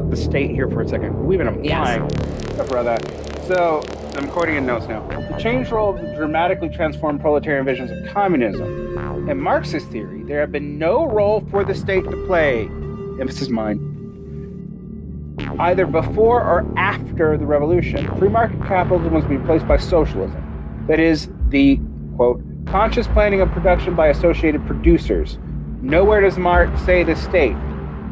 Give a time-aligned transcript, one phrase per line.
[0.00, 1.26] The state here for a second.
[1.26, 2.98] We've been applying stuff brother.
[3.46, 3.82] So
[4.14, 5.06] I'm quoting in notes now.
[5.08, 8.96] The change role dramatically transformed proletarian visions of communism.
[9.28, 12.66] In Marxist theory, there had been no role for the state to play.
[13.20, 15.36] Emphasis mine.
[15.58, 20.86] Either before or after the revolution, free market capitalism was replaced by socialism.
[20.88, 21.80] That is, the
[22.16, 25.38] quote conscious planning of production by associated producers.
[25.82, 27.56] Nowhere does Marx say the state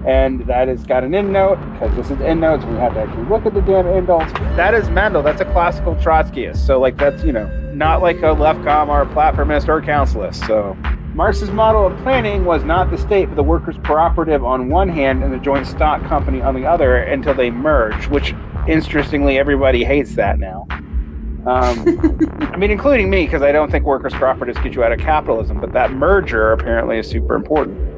[0.06, 2.64] and that has got an end note because this is end notes.
[2.64, 4.32] We have to actually look at the damn end notes.
[4.56, 5.22] That is Mandel.
[5.22, 6.64] That's a classical Trotskyist.
[6.64, 10.46] So like that's you know not like a leftcom or a platformist or a councilist.
[10.46, 10.76] So
[11.14, 15.24] Marx's model of planning was not the state, but the workers' cooperative on one hand
[15.24, 18.06] and the joint stock company on the other until they merge.
[18.08, 18.32] Which
[18.68, 20.68] interestingly, everybody hates that now.
[21.46, 22.20] Um,
[22.52, 25.60] I mean, including me, because I don't think workers' cooperatives get you out of capitalism.
[25.60, 27.95] But that merger apparently is super important.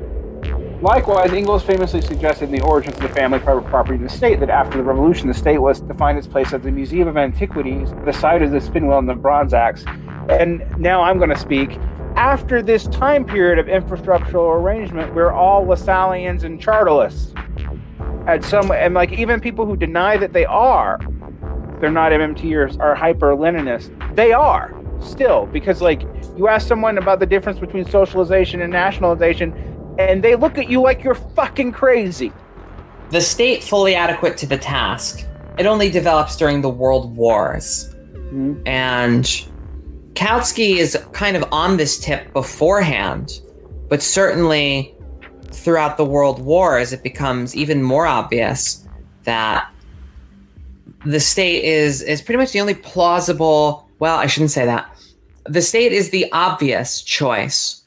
[0.80, 4.38] Likewise, Engels famously suggested in The Origins of the Family, Private Property, and the State
[4.38, 7.16] that after the Revolution, the state was to find its place as a museum of
[7.16, 9.84] antiquities, the site of the spin wheel and the bronze axe.
[10.28, 11.80] And now I'm going to speak.
[12.14, 17.34] After this time period of infrastructural arrangement, we're all Lassalleans and Chartists.
[18.28, 21.00] And some, and like even people who deny that they are,
[21.80, 24.14] they're not MMTers, are hyper Leninists.
[24.14, 26.02] They are still because like
[26.36, 29.52] you ask someone about the difference between socialization and nationalization
[29.98, 32.32] and they look at you like you're fucking crazy.
[33.10, 35.27] The state fully adequate to the task.
[35.59, 37.94] It only develops during the world wars.
[38.12, 38.66] Mm-hmm.
[38.66, 39.25] And
[40.14, 43.41] Kautsky is kind of on this tip beforehand,
[43.88, 44.94] but certainly
[45.50, 48.86] throughout the world wars, it becomes even more obvious
[49.25, 49.69] that
[51.04, 54.91] the state is is pretty much the only plausible well i shouldn't say that
[55.44, 57.78] the state is the obvious choice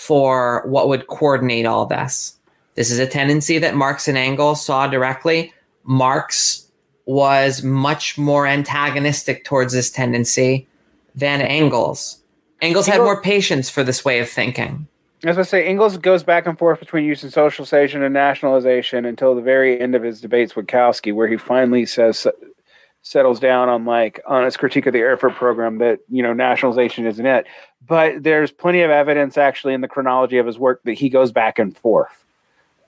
[0.00, 2.34] for what would coordinate all this.
[2.74, 5.52] This is a tendency that Marx and Engels saw directly.
[5.84, 6.66] Marx
[7.04, 10.66] was much more antagonistic towards this tendency
[11.14, 12.18] than Engels.
[12.62, 14.88] Engels had more patience for this way of thinking.
[15.22, 19.42] As I say, Engels goes back and forth between using socialization and nationalization until the
[19.42, 22.26] very end of his debates with Kautsky, where he finally says
[23.02, 27.06] settles down on like on his critique of the Erfurt program that you know nationalization
[27.06, 27.46] isn't it.
[27.86, 31.32] But there's plenty of evidence actually in the chronology of his work that he goes
[31.32, 32.24] back and forth.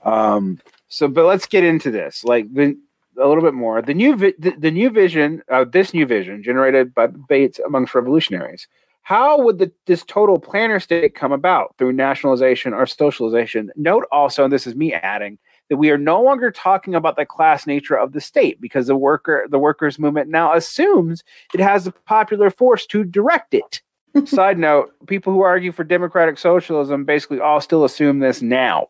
[0.03, 2.77] Um, so, but let's get into this like the,
[3.17, 3.81] a little bit more.
[3.81, 7.95] The new vi- the, the, new vision, uh, this new vision generated by debates amongst
[7.95, 8.67] revolutionaries.
[9.01, 13.71] How would the, this total planner state come about through nationalization or socialization?
[13.75, 15.37] Note also, and this is me adding,
[15.69, 18.95] that we are no longer talking about the class nature of the state because the
[18.95, 23.81] worker the workers movement now assumes it has the popular force to direct it.
[24.25, 28.89] Side note, people who argue for democratic socialism basically all still assume this now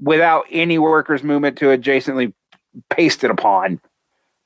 [0.00, 2.32] without any workers movement to adjacently
[2.90, 3.80] paste it upon.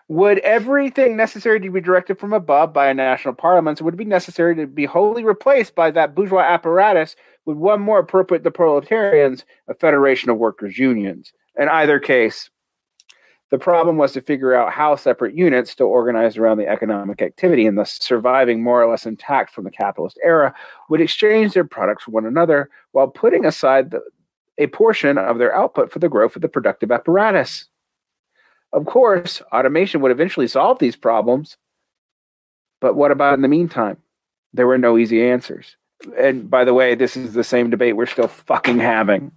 [0.08, 4.04] Would everything necessary to be directed from above by a national parliament would it be
[4.06, 7.14] necessary to be wholly replaced by that bourgeois apparatus
[7.48, 11.32] with one more appropriate to proletarians, a federation of workers' unions.
[11.58, 12.50] In either case,
[13.50, 17.64] the problem was to figure out how separate units, still organized around the economic activity
[17.64, 20.54] and thus surviving more or less intact from the capitalist era,
[20.90, 24.02] would exchange their products for one another while putting aside the,
[24.58, 27.64] a portion of their output for the growth of the productive apparatus.
[28.74, 31.56] Of course, automation would eventually solve these problems,
[32.78, 33.96] but what about in the meantime?
[34.52, 35.77] There were no easy answers
[36.16, 39.32] and by the way, this is the same debate we're still fucking having.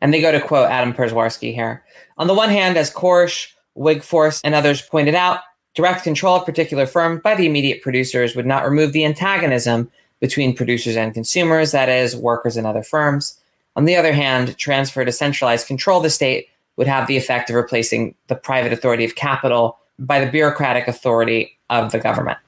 [0.00, 1.84] And they go to quote Adam Przeworski here.
[2.18, 5.40] On the one hand, as Korsch, Wigforss, and others pointed out,
[5.74, 9.90] direct control of particular firms by the immediate producers would not remove the antagonism
[10.20, 13.38] between producers and consumers, that is, workers and other firms.
[13.74, 17.48] On the other hand, transfer to centralized control of the state would have the effect
[17.48, 22.38] of replacing the private authority of capital by the bureaucratic authority of the government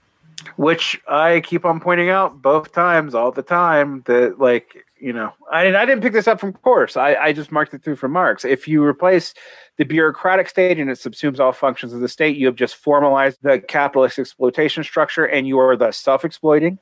[0.57, 4.03] which I keep on pointing out both times, all the time.
[4.07, 6.97] That like you know, I I didn't pick this up from Korsch.
[6.97, 8.45] I I just marked it through from Marx.
[8.45, 9.35] If you replace
[9.77, 13.39] the bureaucratic state and it subsumes all functions of the state, you have just formalized
[13.43, 16.79] the capitalist exploitation structure, and you are thus self-exploiting.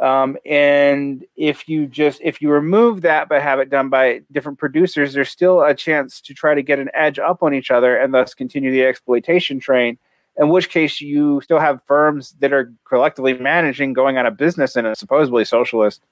[0.00, 4.58] Um, and if you just if you remove that but have it done by different
[4.58, 7.96] producers, there's still a chance to try to get an edge up on each other
[7.96, 9.98] and thus continue the exploitation train
[10.38, 14.76] in which case you still have firms that are collectively managing going out of business
[14.76, 16.02] in a supposedly socialist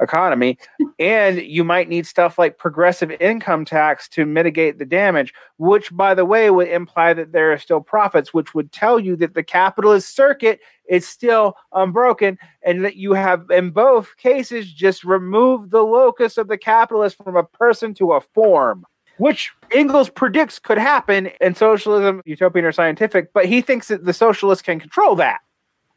[0.00, 0.58] economy.
[0.98, 6.14] and you might need stuff like progressive income tax to mitigate the damage, which, by
[6.14, 9.42] the way, would imply that there are still profits, which would tell you that the
[9.42, 15.82] capitalist circuit is still unbroken and that you have, in both cases, just removed the
[15.82, 18.84] locus of the capitalist from a person to a form.
[19.22, 24.12] Which Engels predicts could happen in socialism, utopian or scientific, but he thinks that the
[24.12, 25.38] socialists can control that.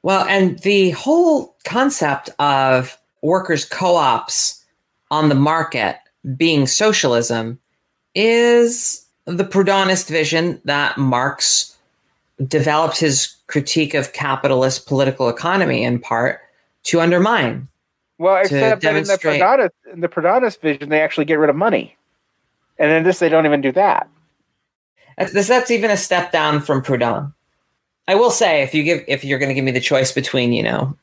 [0.03, 4.63] Well, and the whole concept of workers' co ops
[5.09, 5.97] on the market
[6.37, 7.57] being socialism
[8.13, 11.75] is the Proudhonist vision that Marx
[12.47, 16.41] developed his critique of capitalist political economy in part
[16.83, 17.67] to undermine.
[18.19, 21.55] Well, except that in the, Proudhonist, in the Proudhonist vision, they actually get rid of
[21.55, 21.97] money.
[22.77, 24.09] And in this, they don't even do that.
[25.17, 27.33] That's, that's even a step down from Proudhon.
[28.07, 30.53] I will say, if you give, if you're going to give me the choice between,
[30.53, 30.97] you know,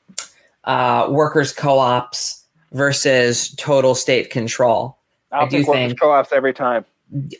[0.65, 4.97] uh, workers co-ops versus total state control.
[5.33, 6.85] I'll I do think co-ops every time.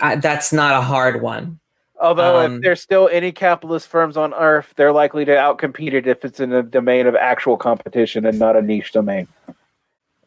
[0.01, 1.59] I, that's not a hard one.
[2.01, 6.07] Although um, if there's still any capitalist firms on earth, they're likely to outcompete it
[6.07, 9.29] if it's in a domain of actual competition and not a niche domain.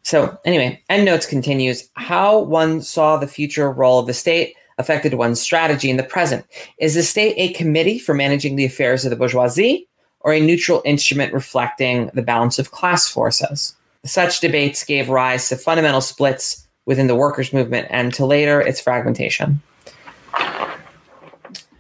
[0.06, 5.42] So anyway, EndNotes continues how one saw the future role of the state affected one's
[5.42, 6.46] strategy in the present.
[6.78, 9.88] Is the state a committee for managing the affairs of the bourgeoisie?
[10.26, 13.76] or a neutral instrument reflecting the balance of class forces.
[14.06, 18.82] Such debates gave rise to fundamental splits within the workers' movement and to later its
[18.82, 19.62] fragmentation.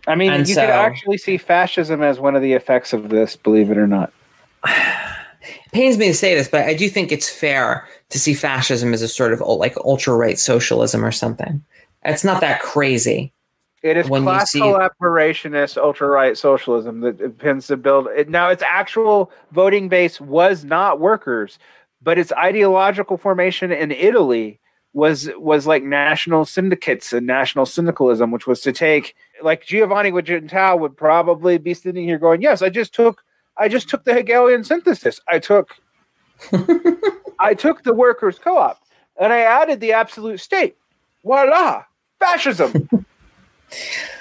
[0.07, 3.10] I mean, and you so, could actually see fascism as one of the effects of
[3.10, 4.13] this, believe it or not.
[5.47, 8.94] It pains me to say this, but I do think it's fair to see fascism
[8.94, 11.63] as a sort of like ultra right socialism or something.
[12.03, 13.33] It's not that crazy.
[13.81, 14.62] It is class see...
[14.62, 18.30] collaborationist ultra right socialism that tends to build it.
[18.30, 21.59] Now, its actual voting base was not workers,
[22.01, 24.59] but its ideological formation in Italy
[24.94, 29.13] was was like national syndicates and national syndicalism, which was to take
[29.44, 33.25] like Giovanni Guidagentau would probably be sitting here going, "Yes, I just took
[33.57, 35.21] I just took the Hegelian synthesis.
[35.27, 35.75] I took
[37.39, 38.81] I took the workers' co-op
[39.19, 40.75] and I added the absolute state.
[41.23, 41.83] Voila,
[42.19, 42.89] fascism."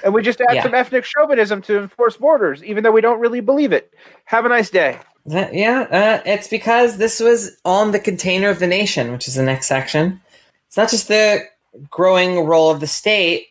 [0.03, 0.63] And we just add yeah.
[0.63, 3.93] some ethnic chauvinism to enforce borders, even though we don't really believe it.
[4.25, 4.99] Have a nice day.
[5.25, 9.35] That, yeah, uh, it's because this was on the container of the nation, which is
[9.35, 10.21] the next section.
[10.67, 11.43] It's not just the
[11.89, 13.47] growing role of the state,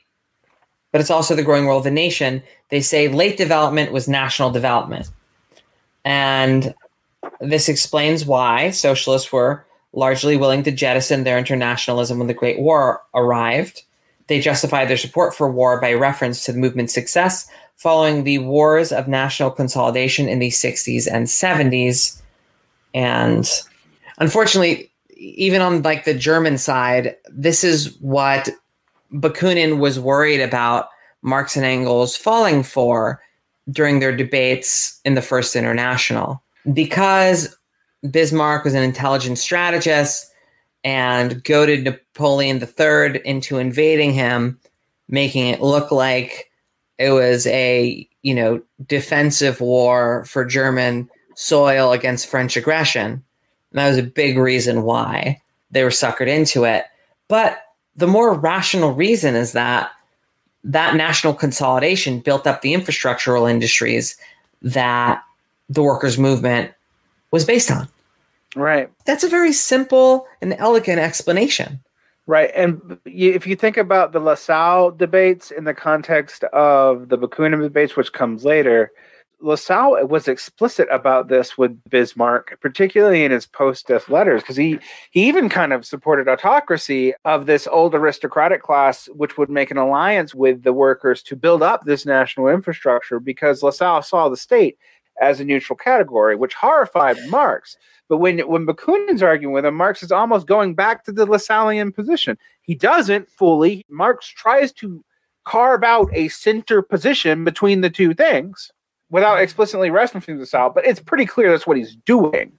[0.92, 2.42] but it's also the growing role of the nation.
[2.68, 5.10] They say late development was national development.
[6.04, 6.74] And
[7.40, 13.02] this explains why socialists were largely willing to jettison their internationalism when the Great War
[13.14, 13.82] arrived
[14.26, 17.46] they justified their support for war by reference to the movement's success
[17.76, 22.20] following the wars of national consolidation in the 60s and 70s.
[22.94, 23.48] And
[24.18, 28.48] unfortunately, even on like the German side, this is what
[29.12, 30.88] Bakunin was worried about
[31.22, 33.20] Marx and Engels falling for
[33.70, 36.42] during their debates in the First International.
[36.72, 37.56] Because
[38.10, 40.30] Bismarck was an intelligent strategist,
[40.84, 44.60] and goaded Napoleon III into invading him,
[45.08, 46.50] making it look like
[46.98, 53.10] it was a you know defensive war for German soil against French aggression.
[53.12, 53.22] And
[53.78, 56.84] that was a big reason why they were suckered into it.
[57.28, 57.58] But
[57.96, 59.90] the more rational reason is that
[60.64, 64.16] that national consolidation built up the infrastructural industries
[64.62, 65.22] that
[65.68, 66.72] the workers' movement
[67.30, 67.88] was based on.
[68.56, 68.90] Right.
[69.04, 71.80] That's a very simple and elegant explanation.
[72.26, 72.50] Right.
[72.54, 77.96] And if you think about the Lassalle debates in the context of the Bakunin debates,
[77.96, 78.90] which comes later,
[79.44, 84.78] Lassalle was explicit about this with Bismarck, particularly in his post-death letters, because he
[85.10, 89.76] he even kind of supported autocracy of this old aristocratic class, which would make an
[89.76, 94.78] alliance with the workers to build up this national infrastructure, because Lassalle saw the state
[95.20, 97.76] as a neutral category, which horrified Marx.
[98.08, 101.94] But when when Bakunin's arguing with him, Marx is almost going back to the Lassallean
[101.94, 102.38] position.
[102.62, 103.84] He doesn't fully.
[103.90, 105.04] Marx tries to
[105.44, 108.72] carve out a center position between the two things
[109.10, 112.52] without explicitly referencing Lassalle, but it's pretty clear that's what he's doing.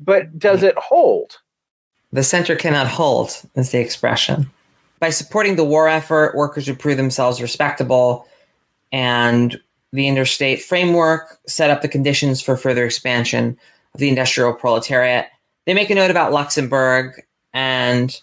[0.00, 1.38] But does it hold?
[2.12, 4.50] The center cannot hold, is the expression.
[5.00, 8.26] By supporting the war effort, workers would prove themselves respectable,
[8.92, 9.60] and
[9.92, 13.58] the interstate framework set up the conditions for further expansion
[13.94, 15.26] of the industrial proletariat.
[15.66, 18.20] They make a note about Luxemburg and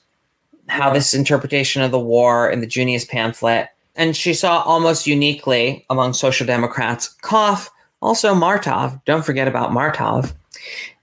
[0.67, 3.69] how this interpretation of the war in the Junius pamphlet.
[3.95, 7.69] And she saw almost uniquely among social democrats, Koff,
[8.01, 10.33] also Martov, don't forget about Martov,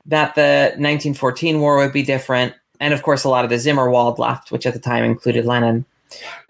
[0.07, 2.54] that the 1914 war would be different.
[2.80, 5.85] and of course, a lot of the Zimmerwald left, which at the time included Lenin.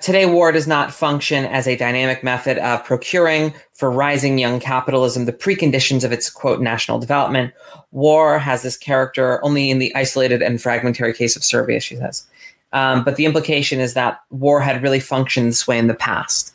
[0.01, 5.25] Today, war does not function as a dynamic method of procuring for rising young capitalism
[5.25, 7.53] the preconditions of its quote national development.
[7.91, 12.25] War has this character only in the isolated and fragmentary case of Serbia, she says.
[12.73, 16.55] Um, but the implication is that war had really functioned this way in the past,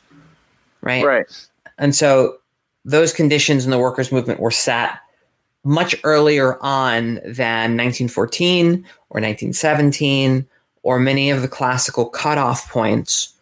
[0.81, 1.03] right?
[1.03, 1.47] Right.
[1.77, 2.37] And so
[2.85, 4.99] those conditions in the workers' movement were set
[5.63, 10.45] much earlier on than 1914 or 1917
[10.83, 13.33] or many of the classical cutoff points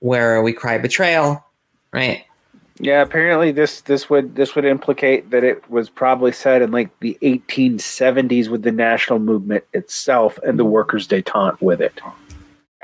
[0.00, 1.44] where we cry betrayal,
[1.92, 2.24] right?
[2.80, 6.90] Yeah, apparently this this would this would implicate that it was probably said in like
[7.00, 12.00] the 1870s with the national movement itself and the workers' détente with it.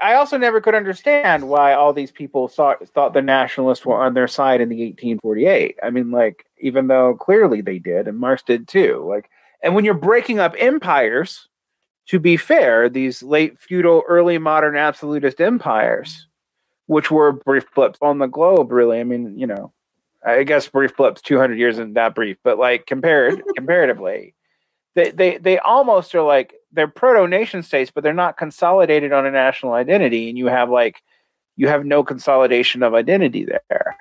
[0.02, 4.14] I also never could understand why all these people thought thought the nationalists were on
[4.14, 5.78] their side in the 1848.
[5.82, 9.04] I mean, like even though clearly they did, and Marx did too.
[9.08, 9.30] Like,
[9.62, 11.48] and when you're breaking up empires,
[12.08, 16.26] to be fair, these late feudal, early modern absolutist empires,
[16.86, 18.98] which were brief blips on the globe, really.
[18.98, 19.72] I mean, you know,
[20.25, 24.35] I guess brief blips, 200 years isn't that brief, but like compared comparatively,
[24.95, 29.26] they, they, they almost are like they're proto nation states, but they're not consolidated on
[29.26, 30.28] a national identity.
[30.28, 31.02] And you have like,
[31.57, 33.97] you have no consolidation of identity there.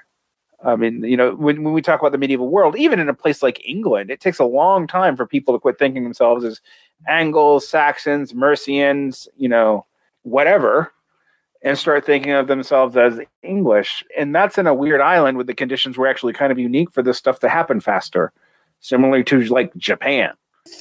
[0.63, 3.13] I mean, you know, when, when we talk about the medieval world, even in a
[3.13, 6.61] place like England, it takes a long time for people to quit thinking themselves as
[7.07, 9.85] Angles, Saxons, Mercians, you know,
[10.21, 10.93] whatever,
[11.63, 14.03] and start thinking of themselves as English.
[14.17, 17.01] And that's in a weird island where the conditions were actually kind of unique for
[17.01, 18.31] this stuff to happen faster,
[18.81, 20.33] similarly to like Japan.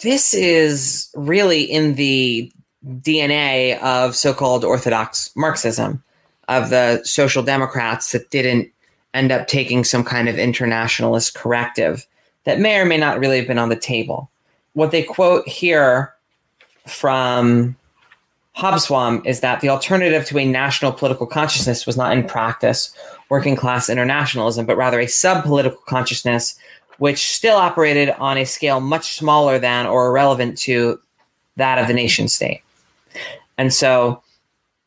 [0.03, 2.53] This is really in the
[3.01, 6.03] DNA of so called Orthodox Marxism,
[6.49, 8.69] of the social democrats that didn't
[9.15, 12.07] end up taking some kind of internationalist corrective
[12.45, 14.31] that may or may not really have been on the table
[14.75, 16.15] what they quote here
[16.87, 17.77] from
[18.56, 22.94] Hobsbawm is that the alternative to a national political consciousness was not in practice
[23.30, 26.54] working class internationalism, but rather a sub political consciousness,
[26.99, 31.00] which still operated on a scale much smaller than or irrelevant to
[31.56, 32.62] that of the nation state.
[33.56, 34.23] And so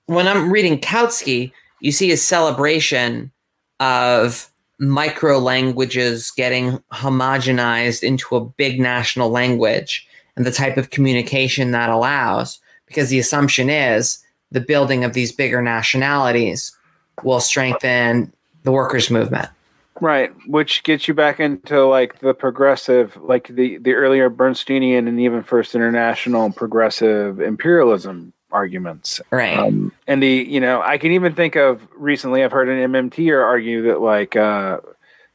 [0.05, 3.31] when I'm reading Kautsky, you see a celebration
[3.79, 11.71] of micro languages getting homogenized into a big national language and the type of communication
[11.71, 14.19] that allows because the assumption is
[14.51, 16.75] the building of these bigger nationalities
[17.23, 18.31] will strengthen
[18.63, 19.49] the workers movement
[20.01, 25.19] right which gets you back into like the progressive like the the earlier bernsteinian and
[25.19, 29.21] even first international progressive imperialism arguments.
[29.29, 29.57] Right.
[29.57, 33.43] Um, and the, you know, I can even think of recently, I've heard an MMTer
[33.43, 34.79] argue that like uh,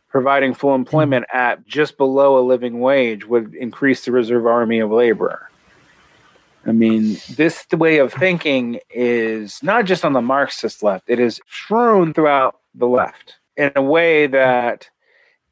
[0.09, 4.91] providing full employment at just below a living wage would increase the reserve army of
[4.91, 5.50] labor.
[6.71, 11.41] I mean, this way of thinking is not just on the Marxist left, it is
[11.49, 14.89] strewn throughout the left in a way that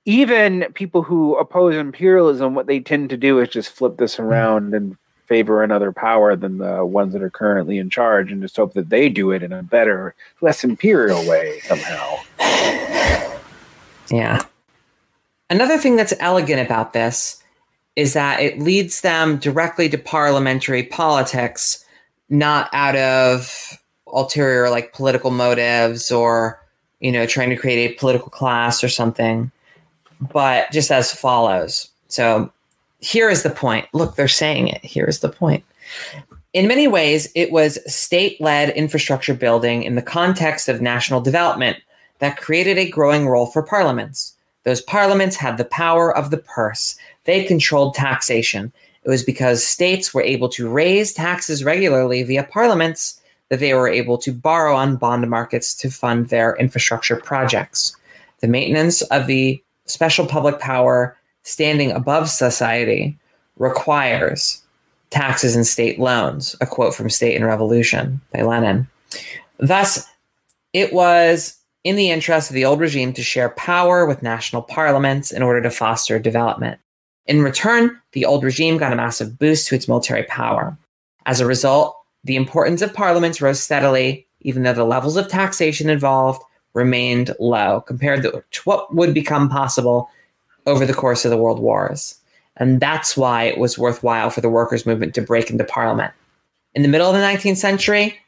[0.05, 4.75] even people who oppose imperialism, what they tend to do is just flip this around
[4.75, 4.97] and
[5.27, 8.89] favor another power than the ones that are currently in charge and just hope that
[8.89, 12.15] they do it in a better, less imperial way somehow.
[14.09, 14.45] Yeah.
[15.51, 17.43] Another thing that's elegant about this
[17.99, 21.85] is that it leads them directly to parliamentary politics,
[22.29, 23.77] not out of
[24.07, 26.63] ulterior like political motives or,
[27.01, 29.51] you know, trying to create a political class or something,
[30.21, 31.91] but just as follows.
[32.07, 32.53] So
[33.01, 33.89] here is the point.
[33.93, 34.85] Look, they're saying it.
[34.85, 35.65] Here is the point.
[36.53, 41.79] In many ways, it was state led infrastructure building in the context of national development
[42.21, 44.37] that created a growing role for parliaments.
[44.63, 48.73] Those parliaments had the power of the purse, they controlled taxation.
[49.05, 53.89] It was because states were able to raise taxes regularly via parliaments that they were
[53.89, 57.97] able to borrow on bond markets to fund their infrastructure projects.
[58.41, 63.17] The maintenance of the special public power standing above society
[63.57, 64.63] requires
[65.11, 68.87] taxes and state loans, a quote from State and Revolution by Lenin.
[69.59, 70.07] Thus,
[70.73, 75.33] it was in the interest of the old regime to share power with national parliaments
[75.33, 76.79] in order to foster development.
[77.29, 80.77] In return, the old regime got a massive boost to its military power.
[81.27, 85.91] As a result, the importance of parliaments rose steadily, even though the levels of taxation
[85.91, 86.43] involved
[86.73, 90.09] remained low compared to what would become possible
[90.67, 92.19] over the course of the world wars.
[92.57, 96.13] And that's why it was worthwhile for the workers' movement to break into parliament.
[96.75, 98.19] In the middle of the 19th century,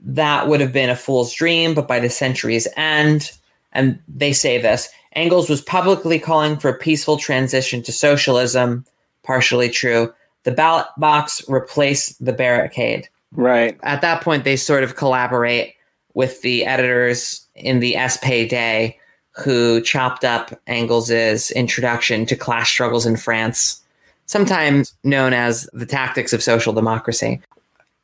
[0.00, 3.32] that would have been a fool's dream, but by the century's end,
[3.72, 8.84] and they say this, Engels was publicly calling for a peaceful transition to socialism,
[9.22, 10.12] partially true.
[10.44, 13.08] The ballot box replaced the barricade.
[13.32, 13.78] Right.
[13.82, 15.74] At that point, they sort of collaborate
[16.14, 18.94] with the editors in the SPD
[19.32, 23.82] who chopped up Engels's introduction to class struggles in France,
[24.26, 27.40] sometimes known as the tactics of social democracy,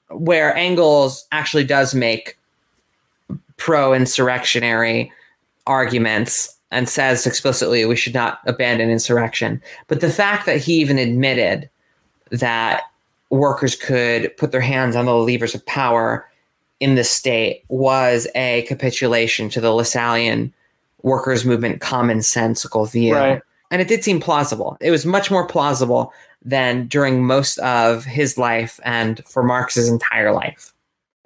[0.09, 2.39] where Engels actually does make
[3.59, 5.13] pro insurrectionary
[5.67, 9.63] arguments and says explicitly we should not abandon insurrection.
[9.87, 11.69] But the fact that he even admitted
[12.31, 12.83] that
[13.31, 16.29] workers could put their hands on the levers of power
[16.81, 20.53] in the state was a capitulation to the Lassallean
[21.03, 23.15] workers' movement commonsensical view.
[23.15, 23.43] Right.
[23.71, 24.77] And it did seem plausible.
[24.81, 30.33] It was much more plausible than during most of his life and for Marx's entire
[30.33, 30.73] life.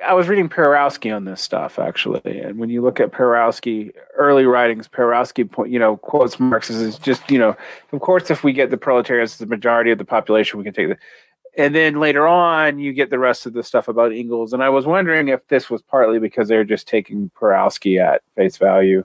[0.04, 4.44] I was reading Przeworski on this stuff actually, and when you look at Przeworski early
[4.44, 7.56] writings, Przeworski point you know quotes Marx as just you know,
[7.92, 10.74] of course, if we get the proletariats as the majority of the population, we can
[10.74, 10.96] take the.
[11.56, 14.70] And then later on, you get the rest of the stuff about Engels, and I
[14.70, 19.04] was wondering if this was partly because they're just taking Przeworski at face value,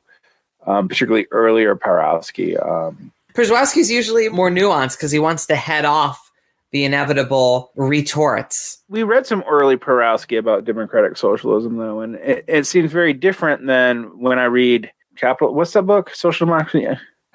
[0.66, 2.56] um, particularly earlier Przeworski.
[2.66, 6.27] Um, Przeworski's usually more nuanced because he wants to head off
[6.72, 8.84] the inevitable retorts.
[8.90, 13.66] We read some early Przeworski about democratic socialism, though, and it, it seems very different
[13.66, 15.54] than when I read Capital.
[15.54, 16.12] What's that book?
[16.14, 16.88] Social Democracy.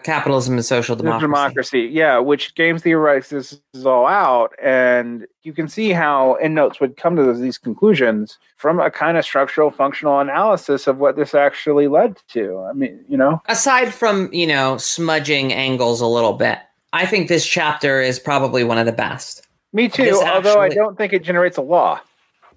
[0.03, 1.27] Capitalism and Social Democracy.
[1.27, 6.81] Democracy, yeah, which James theorizes this is all out, and you can see how endnotes
[6.81, 11.35] would come to these conclusions from a kind of structural, functional analysis of what this
[11.35, 12.59] actually led to.
[12.69, 16.59] I mean, you know, aside from you know smudging Engels a little bit,
[16.93, 19.47] I think this chapter is probably one of the best.
[19.73, 22.01] Me too, this although actually, I don't think it generates a law.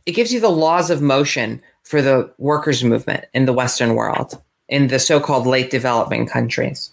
[0.06, 4.42] It gives you the laws of motion for the workers' movement in the Western world,
[4.67, 6.91] in the so called late developing countries.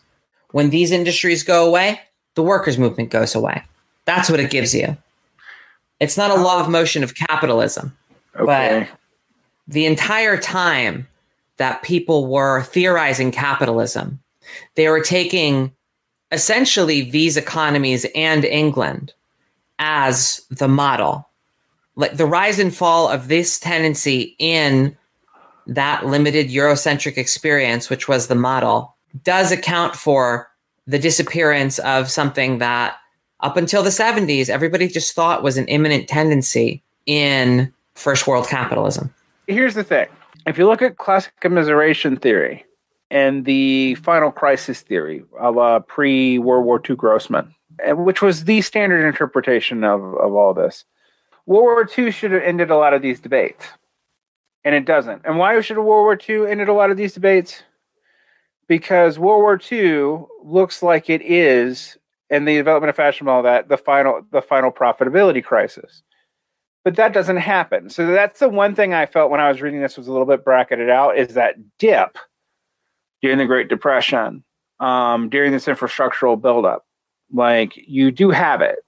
[0.53, 2.01] When these industries go away,
[2.35, 3.63] the workers' movement goes away.
[4.05, 4.97] That's what it gives you.
[5.99, 7.97] It's not a law of motion of capitalism,
[8.37, 8.87] okay.
[8.89, 8.99] but
[9.69, 11.07] the entire time
[11.57, 14.21] that people were theorizing capitalism,
[14.75, 15.73] they were taking
[16.33, 19.13] essentially these economies and England
[19.79, 21.29] as the model.
[21.95, 24.97] Like the rise and fall of this tendency in
[25.67, 30.51] that limited Eurocentric experience, which was the model, does account for
[30.87, 32.97] the disappearance of something that
[33.41, 39.13] up until the 70s everybody just thought was an imminent tendency in first world capitalism.
[39.47, 40.09] Here's the thing.
[40.47, 42.65] If you look at classic immiseration theory
[43.13, 47.55] and the final crisis theory of uh, pre World War II Grossman,
[47.89, 50.85] which was the standard interpretation of, of all this,
[51.47, 53.67] World War II should have ended a lot of these debates.
[54.65, 55.23] And it doesn't.
[55.25, 57.63] And why should World War II ended a lot of these debates?
[58.73, 61.99] because World War II looks like it is,
[62.31, 66.03] and the development of fascism, all that, the final the final profitability crisis.
[66.83, 67.91] But that doesn't happen.
[67.91, 70.27] So that's the one thing I felt when I was reading this was a little
[70.27, 72.17] bit bracketed out is that dip
[73.23, 74.43] during the Great Depression,
[74.81, 76.85] um, during this infrastructural buildup.
[77.33, 78.81] Like you do have it.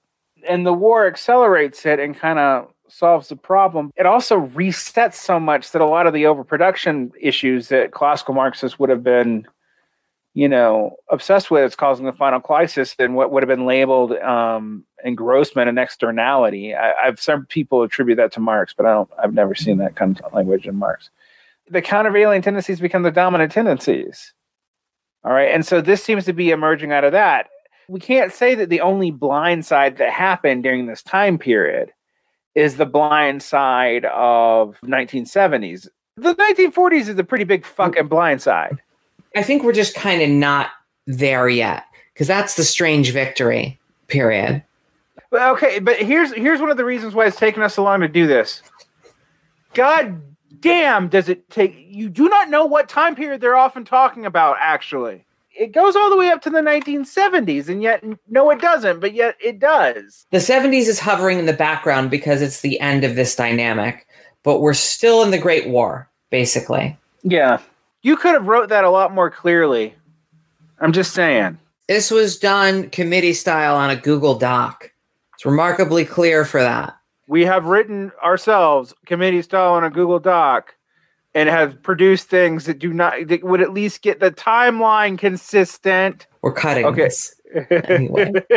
[0.46, 3.90] And the war accelerates it and kind of solves the problem.
[3.96, 8.78] It also resets so much that a lot of the overproduction issues that classical Marxists
[8.78, 9.46] would have been
[10.34, 14.12] you know, obsessed with it's causing the final crisis and what would have been labeled
[14.18, 16.74] um, engrossment and externality.
[16.74, 19.08] I, have some people attribute that to Marx, but I don't.
[19.22, 21.10] I've never seen that kind of language in Marx.
[21.68, 24.32] The countervailing tendencies become the dominant tendencies.
[25.24, 27.48] All right, and so this seems to be emerging out of that.
[27.88, 31.92] We can't say that the only blind side that happened during this time period
[32.54, 35.88] is the blind side of 1970s.
[36.16, 38.80] The 1940s is a pretty big fucking blind side.
[39.34, 40.70] I think we're just kind of not
[41.06, 44.62] there yet because that's the strange victory period.
[45.30, 48.00] Well, okay, but here's here's one of the reasons why it's taken us so long
[48.00, 48.62] to do this.
[49.72, 50.22] God
[50.60, 51.74] damn, does it take?
[51.88, 54.56] You do not know what time period they're often talking about.
[54.60, 55.24] Actually,
[55.58, 59.00] it goes all the way up to the 1970s, and yet no, it doesn't.
[59.00, 60.26] But yet it does.
[60.30, 64.06] The 70s is hovering in the background because it's the end of this dynamic,
[64.42, 66.96] but we're still in the Great War, basically.
[67.22, 67.60] Yeah,
[68.02, 69.94] you could have wrote that a lot more clearly.
[70.80, 71.58] I'm just saying.
[71.88, 74.90] This was done committee style on a Google Doc.
[75.34, 76.96] It's remarkably clear for that.
[77.26, 80.74] We have written ourselves committee style on a Google Doc
[81.34, 86.26] and have produced things that do not that would at least get the timeline consistent.
[86.42, 87.04] We're cutting okay.
[87.04, 87.34] this
[87.70, 88.32] anyway.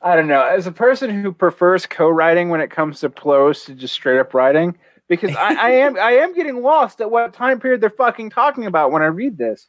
[0.00, 0.42] I don't know.
[0.42, 4.32] As a person who prefers co-writing when it comes to prose to just straight up
[4.32, 8.30] writing, because I, I, am I am getting lost at what time period they're fucking
[8.30, 9.68] talking about when I read this.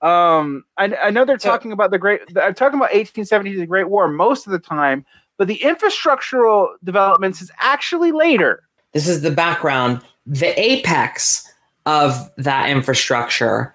[0.00, 2.20] Um, I, I know they're talking about the great.
[2.40, 5.04] I'm talking about 1870, the Great War, most of the time,
[5.38, 8.62] but the infrastructural developments is actually later.
[8.92, 10.02] This is the background.
[10.26, 11.50] The apex
[11.86, 13.74] of that infrastructure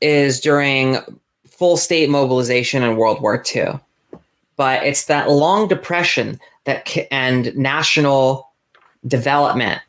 [0.00, 0.98] is during
[1.46, 3.78] full state mobilization in World War II.
[4.56, 8.50] But it's that long depression that and national
[9.06, 9.80] development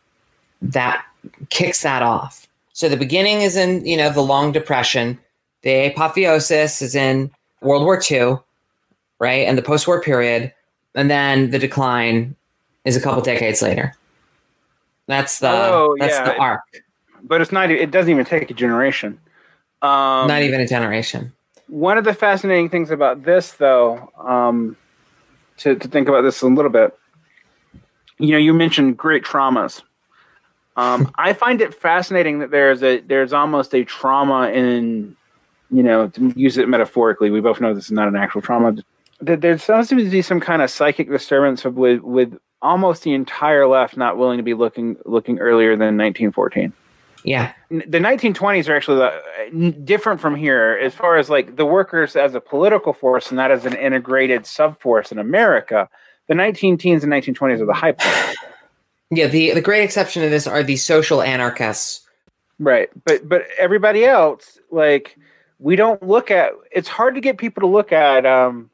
[0.61, 1.05] that
[1.49, 2.47] kicks that off.
[2.73, 5.17] So the beginning is in, you know, the long depression.
[5.61, 8.37] The apotheosis is in World War II,
[9.19, 9.47] right?
[9.47, 10.53] And the post-war period.
[10.95, 12.35] And then the decline
[12.85, 13.93] is a couple decades later.
[15.07, 16.25] That's the oh, that's yeah.
[16.25, 16.61] the arc.
[17.23, 19.19] But it's not it doesn't even take a generation.
[19.81, 21.33] Um, not even a generation.
[21.67, 24.77] One of the fascinating things about this though, um,
[25.57, 26.97] to, to think about this a little bit,
[28.17, 29.81] you know, you mentioned great traumas.
[30.75, 35.15] Um, I find it fascinating that there's a there's almost a trauma in,
[35.69, 37.29] you know, to use it metaphorically.
[37.29, 38.75] We both know this is not an actual trauma.
[39.21, 43.67] That there seems to be some kind of psychic disturbance with with almost the entire
[43.67, 46.73] left not willing to be looking looking earlier than 1914.
[47.23, 52.15] Yeah, the 1920s are actually the, different from here as far as like the workers
[52.15, 55.89] as a political force and not as an integrated sub force in America.
[56.27, 58.37] The 19 teens and 1920s are the high point.
[59.11, 62.01] Yeah, the the great exception to this are the social anarchists.
[62.59, 62.89] Right.
[63.05, 65.17] But but everybody else, like
[65.59, 68.69] we don't look at it's hard to get people to look at um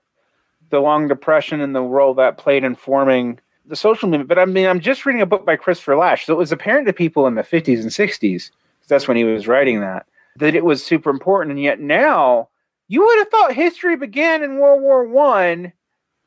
[0.71, 4.29] the long depression and the role that played in forming the social movement.
[4.29, 6.25] But I mean I'm just reading a book by Christopher Lasch.
[6.25, 8.51] So it was apparent to people in the 50s and 60s,
[8.87, 10.05] that's when he was writing that,
[10.35, 11.51] that it was super important.
[11.51, 12.49] And yet now
[12.89, 15.71] you would have thought history began in World War One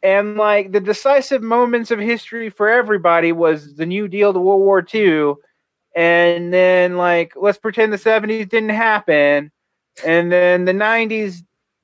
[0.03, 4.61] and like the decisive moments of history for everybody was the New Deal to World
[4.61, 5.35] War II,
[5.97, 9.51] and then like let's pretend the '70s didn't happen,
[10.05, 11.43] and then the '90s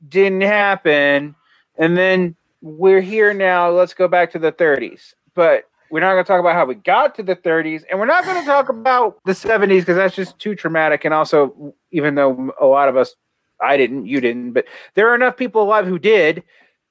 [0.09, 1.35] didn't happen,
[1.79, 3.71] and then we're here now.
[3.71, 6.77] Let's go back to the 30s, but we're not going to talk about how we
[6.77, 10.15] got to the 30s, and we're not going to talk about the 70s because that's
[10.15, 11.05] just too traumatic.
[11.05, 13.15] And also, even though a lot of us,
[13.61, 16.43] I didn't, you didn't, but there are enough people alive who did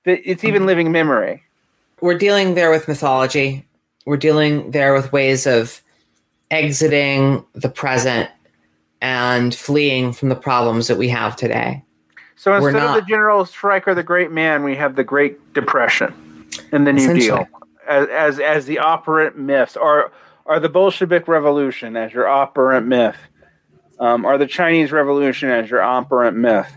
[0.05, 1.43] that it's even living memory.
[2.01, 3.65] We're dealing there with mythology.
[4.05, 5.81] We're dealing there with ways of
[6.51, 8.29] exiting the present
[9.01, 11.83] and fleeing from the problems that we have today.
[12.39, 16.47] So instead of the general strike or the great man, we have the Great Depression
[16.71, 17.45] and the New Deal.
[17.85, 20.13] As, as as the operant myths, or
[20.45, 23.17] or the Bolshevik Revolution as your operant myth,
[23.99, 26.71] um, or the Chinese Revolution as your operant myth.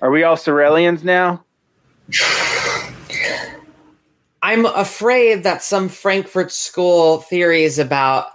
[0.00, 1.42] Are we all Sorelians now?
[4.40, 8.28] I'm afraid that some Frankfurt School theories about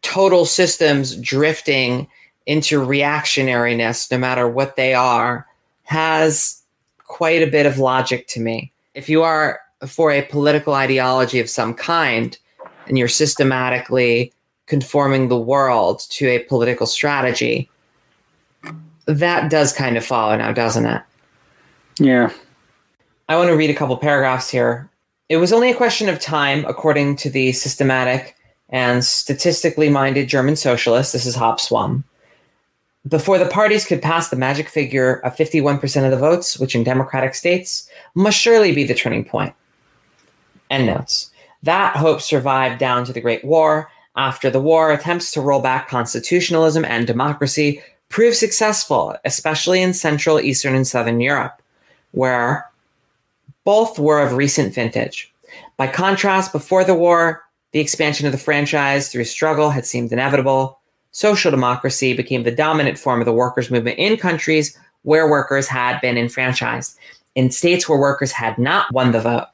[0.00, 2.08] total systems drifting
[2.46, 5.46] into reactionariness, no matter what they are,
[5.84, 6.62] has
[7.04, 8.72] quite a bit of logic to me.
[8.94, 12.36] If you are for a political ideology of some kind
[12.86, 14.32] and you're systematically
[14.66, 17.68] conforming the world to a political strategy,
[19.06, 21.02] that does kind of follow now, doesn't it?
[21.98, 22.32] Yeah.
[23.28, 24.88] I want to read a couple paragraphs here.
[25.28, 28.36] It was only a question of time, according to the systematic
[28.68, 31.12] and statistically minded German socialist.
[31.12, 32.04] This is Hobsbawm.
[33.08, 36.84] Before the parties could pass the magic figure of 51% of the votes, which in
[36.84, 39.54] democratic states must surely be the turning point.
[40.70, 41.30] End notes.
[41.64, 43.90] That hope survived down to the Great War.
[44.16, 50.38] After the war, attempts to roll back constitutionalism and democracy proved successful, especially in Central,
[50.38, 51.62] Eastern, and Southern Europe,
[52.12, 52.70] where
[53.64, 55.32] both were of recent vintage.
[55.76, 60.78] By contrast, before the war, the expansion of the franchise through struggle had seemed inevitable.
[61.12, 66.00] Social democracy became the dominant form of the workers' movement in countries where workers had
[66.00, 66.96] been enfranchised.
[67.34, 69.46] In states where workers had not won the vote,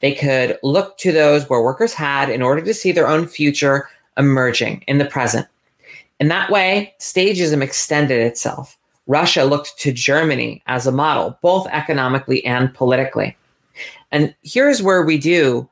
[0.00, 3.88] they could look to those where workers had in order to see their own future
[4.16, 5.46] emerging in the present.
[6.18, 8.78] In that way, stagism extended itself.
[9.06, 13.36] Russia looked to Germany as a model, both economically and politically.
[14.10, 15.68] And here's where we do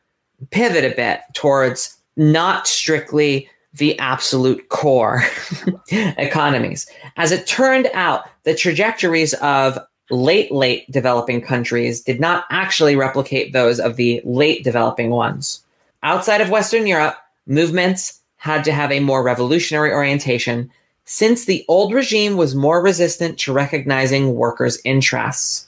[0.50, 5.22] pivot a bit towards not strictly the absolute core
[5.90, 6.86] economies.
[7.16, 9.78] As it turned out, the trajectories of
[10.10, 15.64] late, late developing countries did not actually replicate those of the late developing ones.
[16.02, 20.70] Outside of Western Europe, movements had to have a more revolutionary orientation
[21.06, 25.66] since the old regime was more resistant to recognizing workers' interests.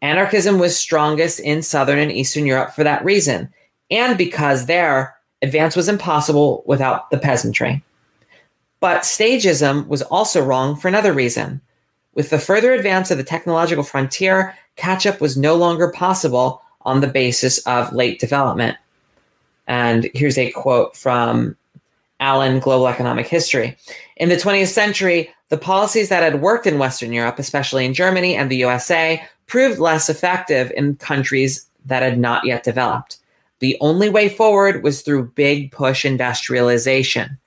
[0.00, 3.52] Anarchism was strongest in Southern and Eastern Europe for that reason,
[3.90, 7.82] and because there, advance was impossible without the peasantry.
[8.80, 11.60] But stagism was also wrong for another reason.
[12.14, 17.00] With the further advance of the technological frontier, catch up was no longer possible, on
[17.00, 18.78] the basis of late development.
[19.66, 21.56] And here's a quote from
[22.20, 23.76] Allen Global Economic History.
[24.16, 28.36] In the 20th century, the policies that had worked in Western Europe, especially in Germany
[28.36, 33.18] and the USA, proved less effective in countries that had not yet developed.
[33.60, 37.38] The only way forward was through big push industrialization.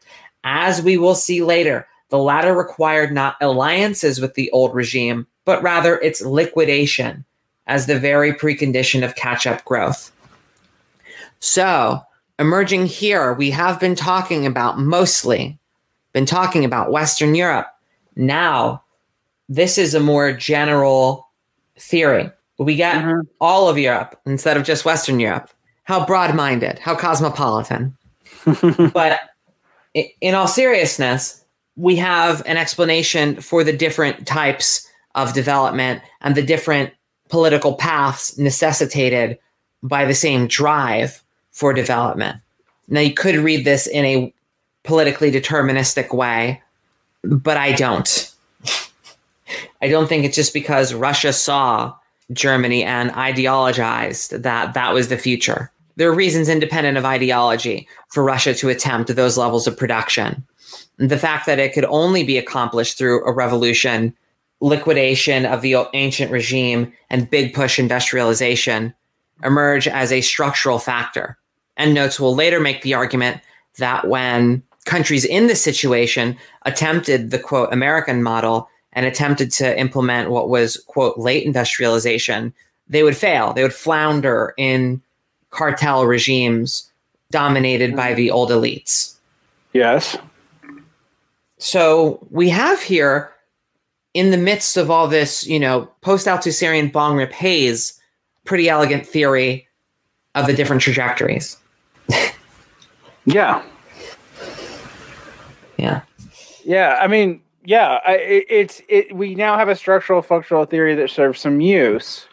[0.44, 5.62] As we will see later, the latter required not alliances with the old regime, but
[5.62, 7.26] rather its liquidation
[7.68, 10.12] as the very precondition of catch up growth.
[11.40, 12.02] So,
[12.40, 15.60] emerging here, we have been talking about mostly,
[16.12, 17.68] been talking about Western Europe.
[18.16, 18.84] Now,
[19.48, 21.30] this is a more general
[21.78, 22.32] theory.
[22.58, 23.22] We get mm-hmm.
[23.40, 25.50] all of Europe instead of just Western Europe.
[25.90, 27.98] How broad minded, how cosmopolitan.
[28.94, 29.22] but
[30.22, 31.44] in all seriousness,
[31.78, 36.94] we have an explanation for the different types of development and the different
[37.30, 39.40] political paths necessitated
[39.82, 42.40] by the same drive for development.
[42.88, 44.32] Now, you could read this in a
[44.84, 46.62] politically deterministic way,
[47.24, 48.32] but I don't.
[49.82, 51.96] I don't think it's just because Russia saw
[52.32, 55.72] Germany and ideologized that that was the future.
[56.00, 60.48] There are reasons independent of ideology for Russia to attempt those levels of production.
[60.96, 64.16] The fact that it could only be accomplished through a revolution,
[64.62, 68.94] liquidation of the ancient regime, and big push industrialization
[69.44, 71.38] emerge as a structural factor.
[71.76, 73.42] Endnotes will later make the argument
[73.78, 80.32] that when countries in this situation attempted the quote American model and attempted to implement
[80.32, 82.54] what was quote late industrialization,
[82.88, 83.52] they would fail.
[83.52, 85.02] They would flounder in
[85.50, 86.92] cartel regimes
[87.32, 89.16] dominated by the old elites.
[89.74, 90.18] Yes.
[91.58, 93.32] So we have here,
[94.14, 98.00] in the midst of all this, you know, post Althusserian Bong Rip Hayes,
[98.46, 99.68] pretty elegant theory
[100.36, 101.58] of the different trajectories.
[103.26, 103.64] yeah.
[105.78, 106.02] Yeah.
[106.64, 106.98] Yeah.
[107.00, 109.16] I mean, yeah, I, it, it's it.
[109.16, 112.26] We now have a structural functional theory that serves some use.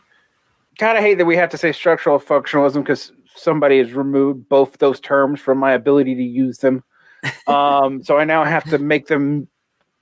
[0.79, 4.79] Kind of hate that we have to say structural functionalism because somebody has removed both
[4.79, 6.83] those terms from my ability to use them.
[7.49, 9.49] Um, so I now have to make them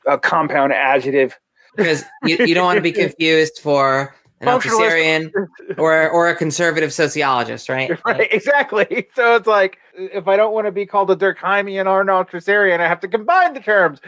[0.07, 1.39] a compound adjective
[1.75, 5.31] because you, you don't want to be confused for an Althusserian
[5.79, 7.91] or or a conservative sociologist, right?
[8.05, 9.07] Right, like, exactly.
[9.15, 12.81] So it's like if I don't want to be called a Durkheimian or an Althusserian,
[12.81, 14.01] I have to combine the terms.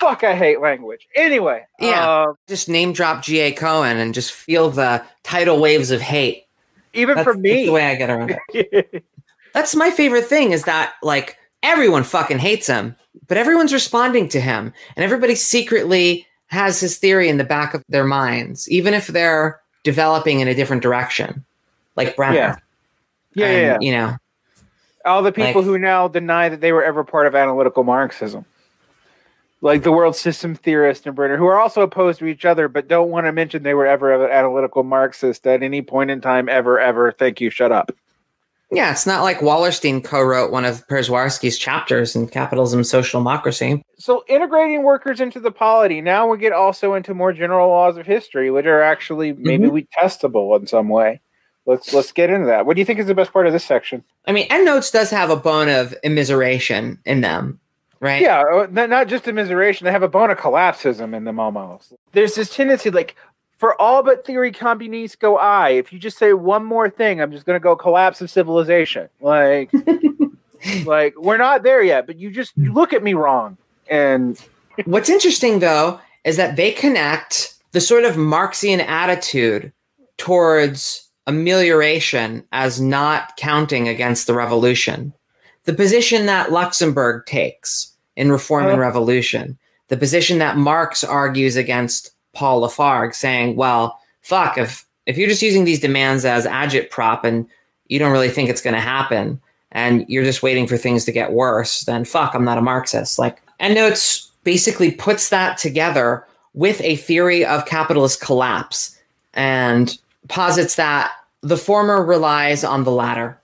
[0.00, 1.06] Fuck, I hate language.
[1.14, 3.52] Anyway, yeah, uh, just name drop G.A.
[3.52, 6.44] Cohen and just feel the tidal waves of hate.
[6.92, 9.04] Even that's, for me, the way I get around it.
[9.54, 12.96] that's my favorite thing is that like everyone fucking hates him,
[13.28, 17.82] but everyone's responding to him, and everybody secretly has his theory in the back of
[17.88, 21.44] their minds, even if they're developing in a different direction,
[21.96, 22.34] like Brenner.
[22.34, 22.56] Yeah,
[23.34, 24.16] yeah, and, yeah, You know,
[25.04, 28.44] all the people like, who now deny that they were ever part of analytical Marxism,
[29.64, 32.86] like the world system theorist and Brenner, who are also opposed to each other, but
[32.86, 36.50] don't want to mention they were ever an analytical Marxist at any point in time,
[36.50, 37.12] ever, ever.
[37.12, 37.48] Thank you.
[37.48, 37.90] Shut up.
[38.70, 43.82] Yeah, it's not like Wallerstein co-wrote one of Przeworski's chapters in Capitalism Social Democracy.
[43.96, 48.04] So integrating workers into the polity, now we get also into more general laws of
[48.04, 49.74] history, which are actually maybe mm-hmm.
[49.74, 51.22] we testable in some way.
[51.64, 52.66] Let's let's get into that.
[52.66, 54.04] What do you think is the best part of this section?
[54.26, 57.60] I mean, Endnotes does have a bone of immiseration in them,
[58.04, 58.20] right?
[58.20, 61.94] Yeah, uh, not just immiseration; they have a bone of collapsism in them almost.
[62.12, 63.16] There's this tendency, like
[63.56, 65.70] for all but theory communis go I.
[65.70, 69.08] If you just say one more thing, I'm just going to go collapse of civilization.
[69.22, 69.72] Like,
[70.84, 73.56] like we're not there yet, but you just you look at me wrong.
[73.88, 74.38] And
[74.84, 79.72] what's interesting though is that they connect the sort of Marxian attitude
[80.18, 85.14] towards amelioration as not counting against the revolution.
[85.64, 88.80] The position that Luxemburg takes in Reform and uh-huh.
[88.82, 95.28] Revolution, the position that Marx argues against Paul Lafargue saying, well, fuck, if if you're
[95.28, 97.46] just using these demands as agitprop and
[97.88, 99.40] you don't really think it's going to happen
[99.72, 103.18] and you're just waiting for things to get worse, then fuck, I'm not a Marxist.
[103.18, 106.24] Like, Endnotes basically puts that together
[106.54, 108.98] with a theory of capitalist collapse
[109.34, 109.98] and
[110.28, 113.38] posits that the former relies on the latter.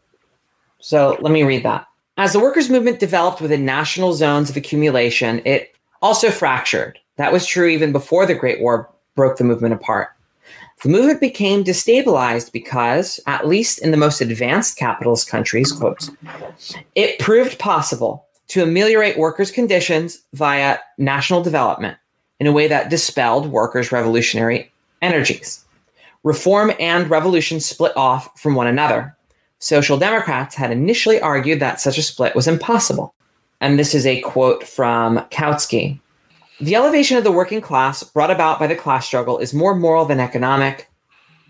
[0.78, 1.86] So let me read that.
[2.20, 6.98] As the workers' movement developed within national zones of accumulation, it also fractured.
[7.16, 10.10] That was true even before the Great War broke the movement apart.
[10.82, 16.10] The movement became destabilized because, at least in the most advanced capitalist countries, quote,
[16.94, 21.96] it proved possible to ameliorate workers' conditions via national development
[22.38, 25.64] in a way that dispelled workers' revolutionary energies.
[26.22, 29.16] Reform and revolution split off from one another.
[29.60, 33.14] Social Democrats had initially argued that such a split was impossible.
[33.60, 36.00] And this is a quote from Kautsky.
[36.62, 40.06] The elevation of the working class brought about by the class struggle is more moral
[40.06, 40.88] than economic.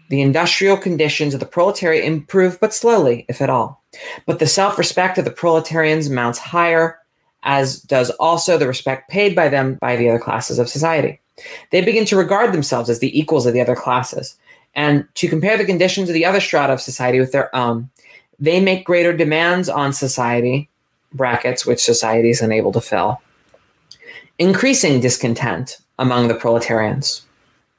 [0.08, 3.80] The industrial conditions of the proletariat improve but slowly, if at all.
[4.26, 6.98] But the self respect of the proletarians mounts higher,
[7.44, 11.20] as does also the respect paid by them by the other classes of society.
[11.70, 14.36] They begin to regard themselves as the equals of the other classes,
[14.74, 17.88] and to compare the conditions of the other strata of society with their own.
[18.40, 20.68] They make greater demands on society,
[21.12, 23.20] brackets, which society is unable to fill,
[24.38, 27.26] increasing discontent among the proletarians.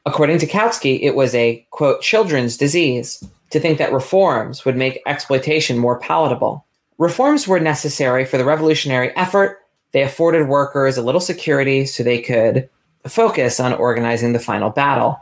[0.05, 5.01] According to Kautsky, it was a, quote, children's disease to think that reforms would make
[5.05, 6.65] exploitation more palatable.
[6.97, 9.59] Reforms were necessary for the revolutionary effort.
[9.91, 12.69] They afforded workers a little security so they could
[13.07, 15.19] focus on organizing the final battle.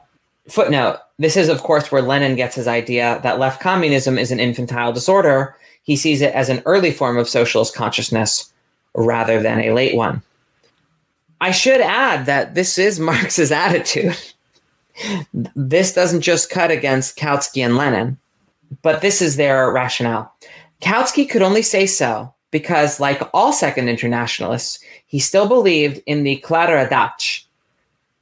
[0.50, 4.40] Footnote This is, of course, where Lenin gets his idea that left communism is an
[4.40, 5.56] infantile disorder.
[5.84, 8.52] He sees it as an early form of socialist consciousness
[8.96, 10.22] rather than a late one.
[11.42, 14.18] I should add that this is Marx's attitude.
[15.34, 18.18] this doesn't just cut against Kautsky and Lenin,
[18.82, 20.34] but this is their rationale.
[20.82, 26.42] Kautsky could only say so because, like all Second Internationalists, he still believed in the
[26.46, 27.44] Kladderadatsch,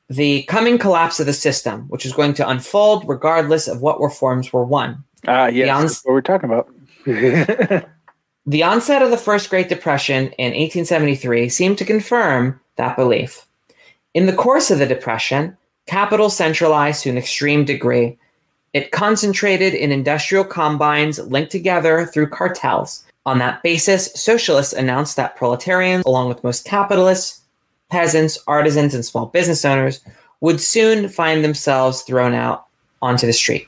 [0.09, 4.53] the coming collapse of the system, which is going to unfold regardless of what reforms
[4.53, 5.03] were won.
[5.27, 6.69] Ah, uh, yes, ons- what we're talking about.
[8.45, 13.45] the onset of the First Great Depression in 1873 seemed to confirm that belief.
[14.13, 18.17] In the course of the Depression, capital centralized to an extreme degree,
[18.73, 23.03] it concentrated in industrial combines linked together through cartels.
[23.25, 27.41] On that basis, socialists announced that proletarians, along with most capitalists,
[27.89, 30.01] peasants, artisans, and small business owners,
[30.41, 32.65] would soon find themselves thrown out
[33.01, 33.67] onto the street.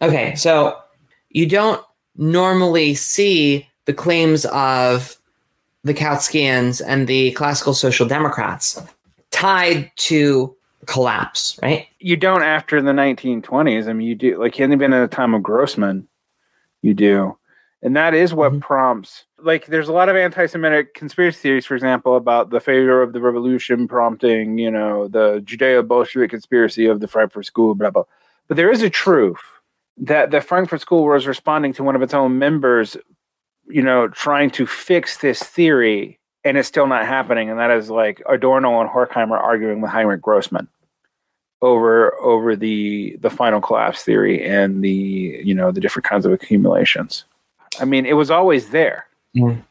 [0.00, 0.78] Okay, so
[1.30, 1.82] you don't
[2.16, 5.16] normally see the claims of
[5.84, 8.80] the Kautskians and the classical social democrats
[9.30, 10.54] tied to
[10.86, 11.88] collapse, right?
[11.98, 13.88] You don't after the 1920s.
[13.88, 16.06] I mean, you do like even in the time of Grossman,
[16.82, 17.36] you do,
[17.82, 18.60] and that is what mm-hmm.
[18.60, 19.24] prompts.
[19.38, 23.20] Like, there's a lot of anti-Semitic conspiracy theories, for example, about the failure of the
[23.20, 28.04] revolution prompting, you know, the Judeo-Bolshevik conspiracy of the Frankfurt School, blah blah.
[28.48, 29.40] But there is a truth
[29.98, 32.96] that the Frankfurt School was responding to one of its own members,
[33.68, 37.50] you know, trying to fix this theory and it's still not happening.
[37.50, 40.68] And that is like Adorno and Horkheimer arguing with Heinrich Grossman
[41.60, 46.32] over over the the final collapse theory and the you know the different kinds of
[46.32, 47.24] accumulations.
[47.80, 49.06] I mean, it was always there.
[49.36, 49.62] Mm.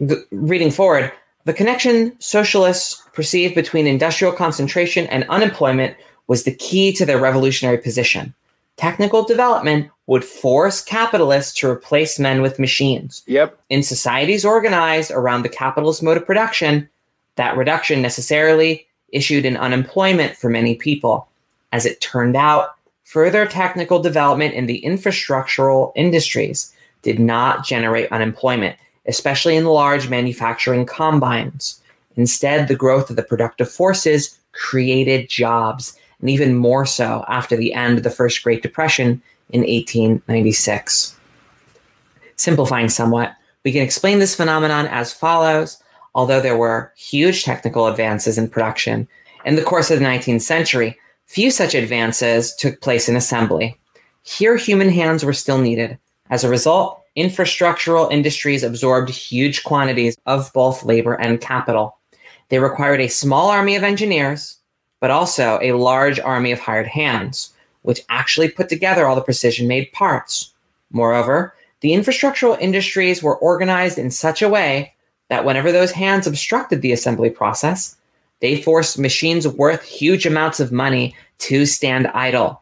[0.00, 1.12] The, reading forward,
[1.44, 7.78] the connection socialists perceived between industrial concentration and unemployment was the key to their revolutionary
[7.78, 8.34] position.
[8.76, 13.22] Technical development would force capitalists to replace men with machines.
[13.26, 13.58] Yep.
[13.68, 16.88] In societies organized around the capitalist mode of production,
[17.36, 21.28] that reduction necessarily issued in unemployment for many people.
[21.72, 28.76] As it turned out, further technical development in the infrastructural industries did not generate unemployment,
[29.06, 31.80] especially in the large manufacturing combines.
[32.16, 37.72] Instead, the growth of the productive forces created jobs, and even more so after the
[37.72, 41.16] end of the First Great Depression in 1896.
[42.36, 43.34] Simplifying somewhat,
[43.64, 45.82] we can explain this phenomenon as follows.
[46.14, 49.06] Although there were huge technical advances in production
[49.44, 53.78] in the course of the 19th century, few such advances took place in assembly.
[54.22, 55.98] Here, human hands were still needed.
[56.30, 61.98] As a result, infrastructural industries absorbed huge quantities of both labor and capital.
[62.48, 64.56] They required a small army of engineers,
[65.00, 69.66] but also a large army of hired hands which actually put together all the precision
[69.66, 70.52] made parts.
[70.90, 74.94] Moreover, the infrastructural industries were organized in such a way
[75.28, 77.96] that whenever those hands obstructed the assembly process,
[78.40, 82.60] they forced machines worth huge amounts of money to stand idle.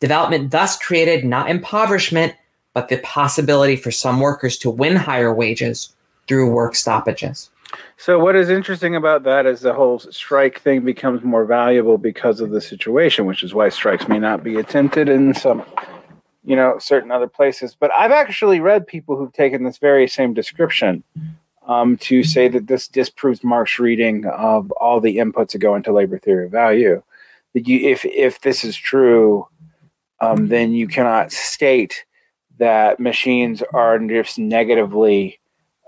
[0.00, 2.34] Development thus created not impoverishment,
[2.74, 5.94] but the possibility for some workers to win higher wages
[6.26, 7.50] through work stoppages.
[7.96, 12.40] So what is interesting about that is the whole strike thing becomes more valuable because
[12.40, 15.64] of the situation, which is why strikes may not be attempted in some,
[16.44, 17.76] you know, certain other places.
[17.78, 21.02] But I've actually read people who've taken this very same description
[21.66, 25.92] um, to say that this disproves Marx's reading of all the inputs that go into
[25.92, 27.02] labor theory of value.
[27.54, 29.48] That you, if if this is true,
[30.20, 32.04] um, then you cannot state
[32.58, 35.38] that machines are just negatively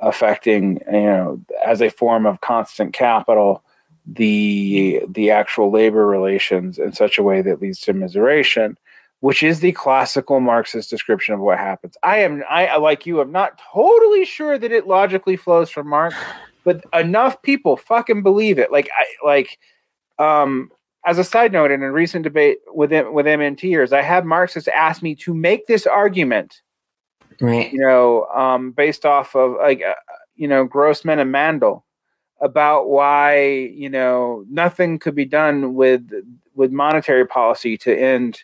[0.02, 3.62] affecting you know as a form of constant capital
[4.06, 8.76] the the actual labor relations in such a way that leads to immiseration
[9.20, 11.96] which is the classical Marxist description of what happens.
[12.02, 16.14] I am, I like you, I'm not totally sure that it logically flows from Marx,
[16.64, 18.70] but enough people fucking believe it.
[18.70, 19.58] Like, I like,
[20.18, 20.70] um,
[21.06, 25.02] as a side note, in a recent debate with with MMTers, I had Marxists ask
[25.02, 26.60] me to make this argument,
[27.40, 27.72] right?
[27.72, 29.94] You know, um, based off of like, uh,
[30.34, 31.86] you know, Grossman and Mandel,
[32.40, 36.10] about why you know nothing could be done with
[36.54, 38.42] with monetary policy to end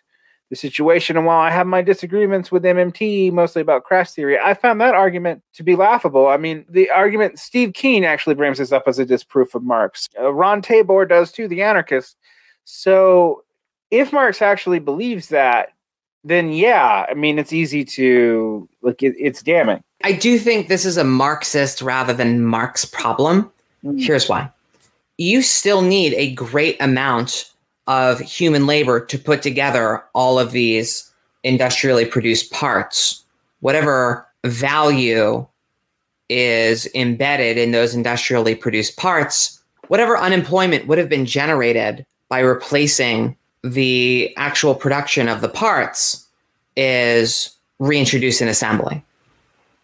[0.48, 1.16] the situation.
[1.16, 4.94] And while I have my disagreements with MMT, mostly about crash theory, I found that
[4.94, 6.28] argument to be laughable.
[6.28, 10.08] I mean, the argument Steve Keen actually brings this up as a disproof of Marx.
[10.20, 12.16] Uh, Ron Tabor does too, the anarchist.
[12.64, 13.44] So
[13.90, 15.72] if Marx actually believes that,
[16.24, 19.82] then yeah, I mean, it's easy to like it, it's damning.
[20.04, 23.50] I do think this is a Marxist rather than Marx problem.
[23.84, 23.98] Mm-hmm.
[23.98, 24.50] Here's why.
[25.18, 27.52] You still need a great amount
[27.86, 31.10] of human labor to put together all of these
[31.44, 33.24] industrially produced parts.
[33.60, 35.46] Whatever value
[36.28, 43.36] is embedded in those industrially produced parts, whatever unemployment would have been generated by replacing
[43.62, 46.26] the actual production of the parts
[46.78, 49.04] is reintroduced in assembly.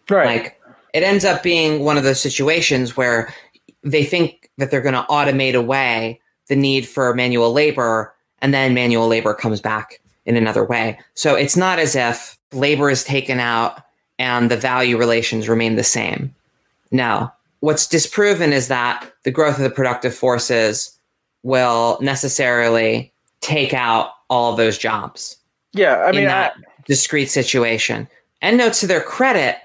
[0.09, 0.25] Right.
[0.25, 0.61] Like
[0.95, 3.31] it ends up being one of those situations where
[3.83, 8.73] they think that they're going to automate away the need for manual labor, and then
[8.73, 10.97] manual labor comes back in another way.
[11.13, 13.83] So it's not as if labor is taken out
[14.17, 16.33] and the value relations remain the same.
[16.89, 17.31] No.
[17.59, 20.98] What's disproven is that the growth of the productive forces
[21.43, 25.37] will necessarily take out all those jobs.
[25.73, 28.07] Yeah, I mean, that I, discrete situation.
[28.41, 29.57] Endnotes to their credit,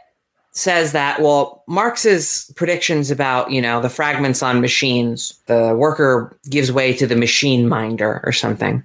[0.55, 6.71] says that well marx's predictions about you know the fragments on machines the worker gives
[6.71, 8.83] way to the machine minder or something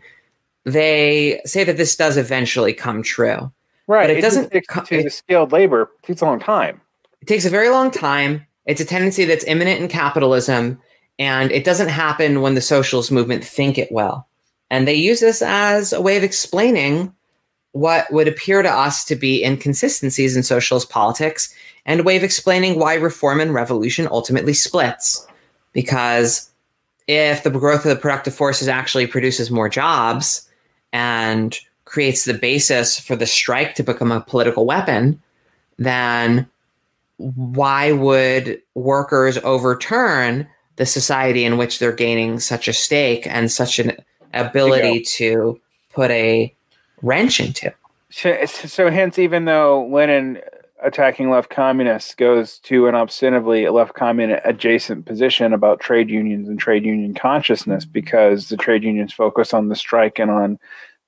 [0.66, 3.52] they say that this does eventually come true
[3.86, 6.82] right but it, it doesn't to it, the skilled labor it takes a long time
[7.22, 10.82] it takes a very long time it's a tendency that's imminent in capitalism
[11.20, 14.26] and it doesn't happen when the socialist movement think it will
[14.70, 17.14] and they use this as a way of explaining
[17.72, 21.54] what would appear to us to be inconsistencies in socialist politics
[21.86, 25.26] and a way of explaining why reform and revolution ultimately splits.
[25.74, 26.50] Because
[27.08, 30.48] if the growth of the productive forces actually produces more jobs
[30.94, 35.22] and creates the basis for the strike to become a political weapon,
[35.78, 36.48] then
[37.18, 40.48] why would workers overturn
[40.80, 43.98] the society in which they're gaining such a stake and such an
[44.34, 45.60] ability to
[45.92, 46.56] put a
[47.02, 47.72] wrench into.
[48.10, 50.40] So, so, hence, even though Lenin
[50.82, 56.58] attacking left communists goes to an ostensibly left communist adjacent position about trade unions and
[56.58, 60.58] trade union consciousness, because the trade unions focus on the strike and on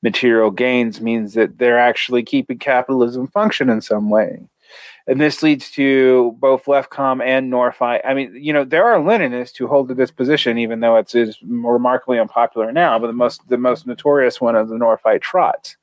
[0.04, 4.42] material gains, means that they're actually keeping capitalism function in some way.
[5.08, 8.00] And this leads to both Leftcom and Norfi.
[8.06, 11.16] I mean, you know, there are Leninists who hold to this position, even though it's
[11.16, 13.00] is remarkably unpopular now.
[13.00, 15.76] But the most the most notorious one is the Northite Trots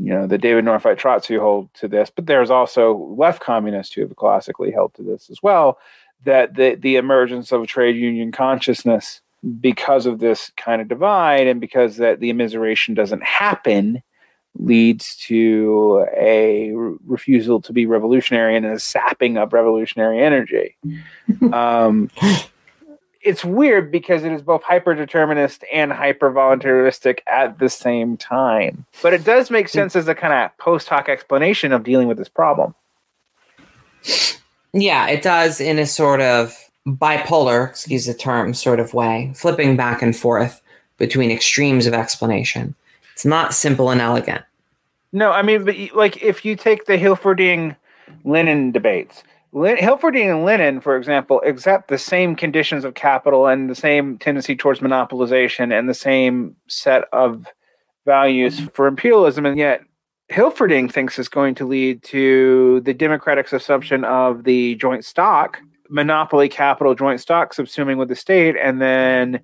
[0.00, 3.94] you know, the David Northite Trots who hold to this, but there's also left communists
[3.94, 5.78] who have classically held to this as well.
[6.24, 9.20] That the the emergence of trade union consciousness
[9.60, 14.02] because of this kind of divide and because that the immiseration doesn't happen
[14.58, 20.76] leads to a re- refusal to be revolutionary and a sapping of revolutionary energy.
[21.52, 22.10] um,
[23.20, 28.84] it's weird because it is both hyper determinist and hyper voluntaristic at the same time.
[29.02, 32.18] But it does make sense as a kind of post hoc explanation of dealing with
[32.18, 32.74] this problem.
[34.72, 36.54] Yeah, it does in a sort of
[36.86, 40.60] bipolar, excuse the term, sort of way, flipping back and forth
[40.98, 42.74] between extremes of explanation.
[43.14, 44.42] It's not simple and elegant.
[45.12, 47.76] No, I mean, but like if you take the Hilferding
[48.24, 53.74] Lenin debates, Lin- and Lenin, for example, accept the same conditions of capital and the
[53.76, 57.46] same tendency towards monopolization and the same set of
[58.04, 59.82] values for imperialism, and yet
[60.32, 65.58] Hilferding thinks is going to lead to the democratic assumption of the joint stock,
[65.88, 69.40] monopoly capital joint stock subsuming with the state, and then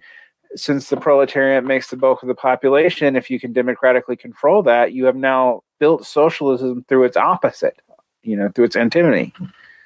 [0.57, 4.93] since the proletariat makes the bulk of the population, if you can democratically control that,
[4.93, 7.81] you have now built socialism through its opposite,
[8.23, 9.33] you know, through its antinomy.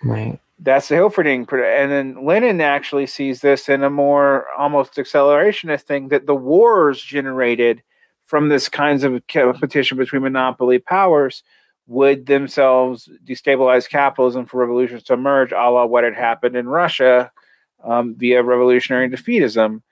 [0.02, 0.38] Right.
[0.58, 1.52] That's the Hilferding.
[1.52, 7.02] And then Lenin actually sees this in a more almost accelerationist thing that the wars
[7.02, 7.82] generated
[8.24, 11.42] from this kinds of competition between monopoly powers
[11.86, 17.30] would themselves destabilize capitalism for revolutions to emerge, a la what had happened in Russia
[17.84, 19.82] um, via revolutionary defeatism.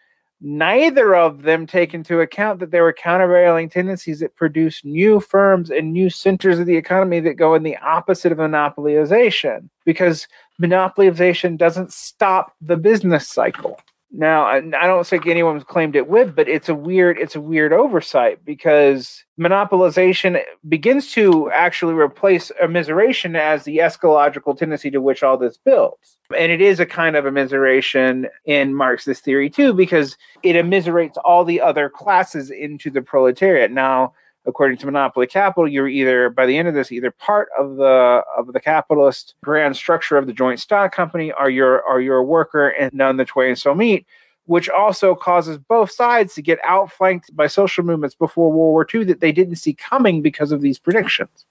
[0.43, 5.70] Neither of them take into account that there were countervailing tendencies that produce new firms
[5.70, 10.26] and new centers of the economy that go in the opposite of monopolization because
[10.61, 13.80] monopolization doesn't stop the business cycle
[14.15, 17.73] now, I, don't think anyone's claimed it would, but it's a weird it's a weird
[17.73, 25.39] oversight because monopolization begins to actually replace immiseration as the eschatological tendency to which all
[25.39, 26.19] this builds.
[26.37, 31.47] And it is a kind of immiseration in Marxist theory too, because it immiserates all
[31.47, 33.71] the other classes into the proletariat.
[33.71, 34.13] Now,
[34.47, 38.22] according to monopoly capital you're either by the end of this either part of the
[38.36, 42.24] of the capitalist grand structure of the joint stock company or you're or you're a
[42.24, 44.07] worker and none the twain so meet
[44.47, 49.05] which also causes both sides to get outflanked by social movements before world war ii
[49.05, 51.47] that they didn't see coming because of these predictions.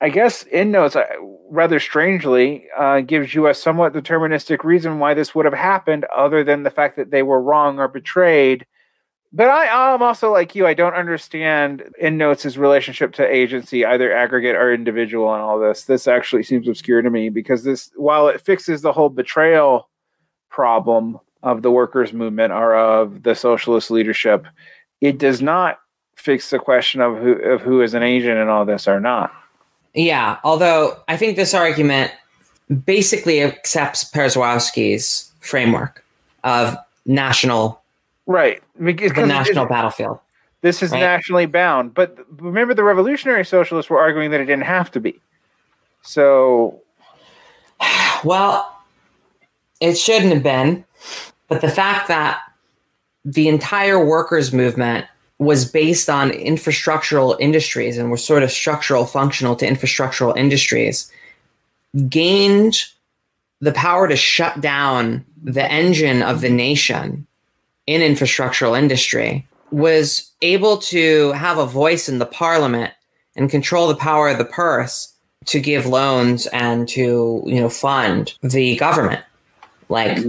[0.00, 1.06] I guess Endnotes, uh,
[1.48, 6.44] rather strangely, uh, gives you a somewhat deterministic reason why this would have happened, other
[6.44, 8.66] than the fact that they were wrong or betrayed
[9.34, 10.64] but I, I'm also like you.
[10.64, 15.84] I don't understand Endnotes' relationship to agency, either aggregate or individual, and all this.
[15.84, 19.90] This actually seems obscure to me because this, while it fixes the whole betrayal
[20.50, 24.46] problem of the workers' movement or of the socialist leadership,
[25.00, 25.80] it does not
[26.14, 29.32] fix the question of who of who is an agent in all this or not.
[29.94, 32.12] Yeah, although I think this argument
[32.86, 36.04] basically accepts Przeworski's framework
[36.44, 37.83] of national
[38.26, 38.62] Right.
[38.82, 40.18] Because the national battlefield.
[40.62, 41.00] This is right?
[41.00, 41.92] nationally bound.
[41.92, 45.20] But remember, the revolutionary socialists were arguing that it didn't have to be.
[46.02, 46.80] So.
[48.24, 48.74] Well,
[49.80, 50.82] it shouldn't have been.
[51.48, 52.40] But the fact that
[53.22, 55.06] the entire workers' movement
[55.38, 61.12] was based on infrastructural industries and was sort of structural functional to infrastructural industries
[62.08, 62.84] gained
[63.60, 67.26] the power to shut down the engine of the nation
[67.86, 72.92] in infrastructural industry was able to have a voice in the parliament
[73.36, 75.12] and control the power of the purse
[75.46, 79.22] to give loans and to you know fund the government.
[79.88, 80.24] Like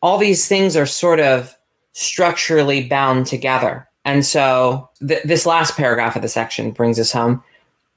[0.00, 1.54] all these things are sort of
[1.92, 3.88] structurally bound together.
[4.04, 7.42] And so th- this last paragraph of the section brings us home.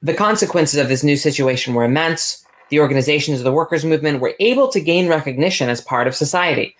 [0.01, 2.45] The consequences of this new situation were immense.
[2.69, 6.75] The organizations of the workers movement were able to gain recognition as part of society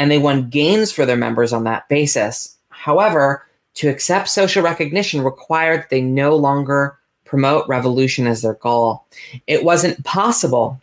[0.00, 2.56] and they won gains for their members on that basis.
[2.70, 9.04] However, to accept social recognition required that they no longer promote revolution as their goal.
[9.46, 10.80] It wasn't possible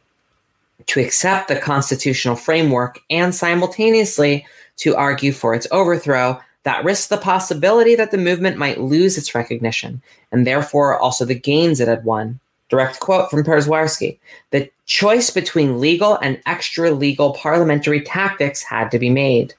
[0.85, 4.45] to accept the constitutional framework and simultaneously
[4.77, 9.33] to argue for its overthrow that risks the possibility that the movement might lose its
[9.33, 9.99] recognition
[10.31, 12.39] and therefore also the gains it had won.
[12.69, 14.17] Direct quote from Przeworski.
[14.51, 19.53] The choice between legal and extra legal parliamentary tactics had to be made.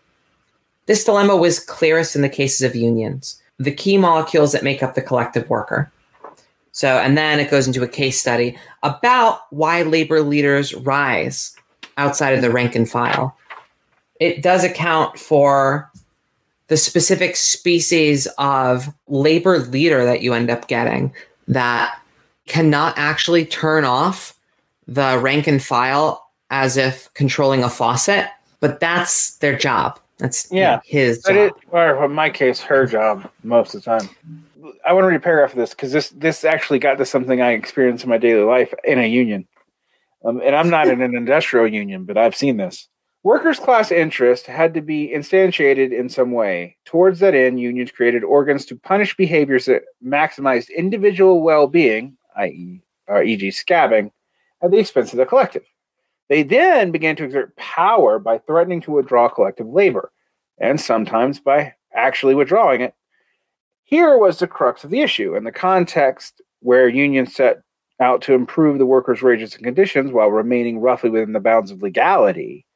[0.87, 4.95] This dilemma was clearest in the cases of unions, the key molecules that make up
[4.95, 5.91] the collective worker.
[6.73, 11.57] So, and then it goes into a case study about why labor leaders rise
[11.97, 13.37] outside of the rank and file.
[14.21, 15.91] It does account for
[16.69, 21.13] the specific species of labor leader that you end up getting
[21.49, 21.99] that
[22.49, 24.39] cannot actually turn off
[24.87, 28.27] the rank and file as if controlling a faucet,
[28.61, 30.01] but that's their job.
[30.19, 31.37] That's yeah his job.
[31.37, 34.09] It, or in my case, her job most of the time.
[34.85, 37.41] I want to read a paragraph of this because this this actually got to something
[37.41, 39.47] I experienced in my daily life in a union,
[40.25, 42.89] um, and I'm not in an industrial union, but I've seen this.
[43.23, 46.77] Workers' class interest had to be instantiated in some way.
[46.85, 53.23] Towards that end, unions created organs to punish behaviors that maximized individual well-being, i.e., or
[53.23, 54.11] e.g., scabbing,
[54.63, 55.65] at the expense of the collective.
[56.29, 60.13] They then began to exert power by threatening to withdraw collective labor,
[60.59, 62.95] and sometimes by actually withdrawing it.
[63.85, 67.63] Here was the crux of the issue, in the context where unions set
[68.01, 71.83] out to improve the workers' wages and conditions while remaining roughly within the bounds of
[71.83, 72.67] legality.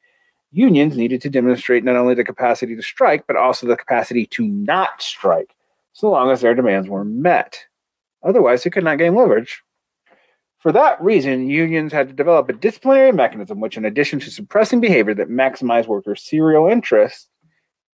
[0.51, 4.47] Unions needed to demonstrate not only the capacity to strike, but also the capacity to
[4.47, 5.55] not strike,
[5.93, 7.65] so long as their demands were met.
[8.23, 9.63] Otherwise, they could not gain leverage
[10.63, 14.79] for that reason, unions had to develop a disciplinary mechanism which, in addition to suppressing
[14.79, 17.27] behavior that maximized workers' serial interests,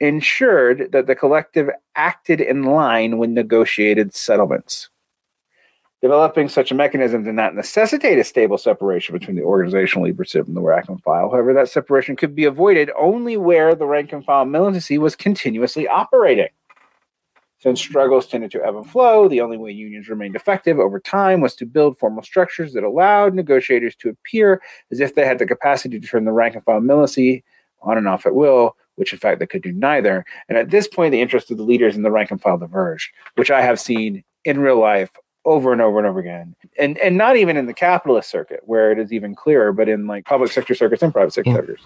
[0.01, 4.91] ensured that the collective acted in line with negotiated settlements.
[6.03, 10.57] Developing such a mechanism did not necessitate a stable separation between the organizational leadership and
[10.57, 11.31] the rank and file.
[11.31, 15.87] However, that separation could be avoided only where the rank and file militancy was continuously
[15.87, 16.49] operating.
[17.67, 21.41] Since struggles tended to ebb and flow, the only way unions remained effective over time
[21.41, 24.63] was to build formal structures that allowed negotiators to appear
[24.93, 27.43] as if they had the capacity to turn the rank and file militancy
[27.83, 30.25] on and off at will, which in fact they could do neither.
[30.49, 33.11] And at this point, the interest of the leaders in the rank and file diverged,
[33.35, 35.11] which I have seen in real life
[35.45, 36.55] over and over and over again.
[36.79, 40.07] And and not even in the capitalist circuit where it is even clearer, but in
[40.07, 41.57] like public sector circuits and private sector yeah.
[41.57, 41.83] circuits.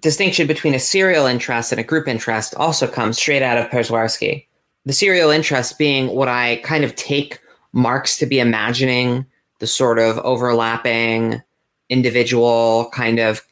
[0.00, 4.46] Distinction between a serial interest and a group interest also comes straight out of Przeworski.
[4.86, 7.40] The serial interest being what I kind of take
[7.72, 9.26] Marx to be imagining
[9.58, 11.42] the sort of overlapping
[11.88, 13.42] individual kind of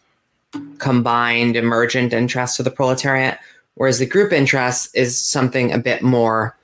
[0.78, 3.38] combined emergent interests of the proletariat,
[3.74, 6.56] whereas the group interest is something a bit more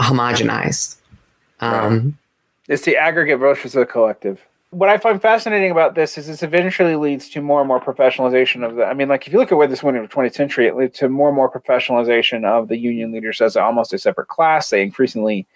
[0.00, 0.96] homogenized.
[1.60, 2.12] Um, right.
[2.68, 4.44] It's the aggregate versus the collective.
[4.72, 8.66] What I find fascinating about this is this eventually leads to more and more professionalization
[8.66, 8.86] of the.
[8.86, 10.74] I mean, like if you look at where this went in the 20th century, it
[10.74, 14.70] led to more and more professionalization of the union leaders as almost a separate class.
[14.70, 15.46] They increasingly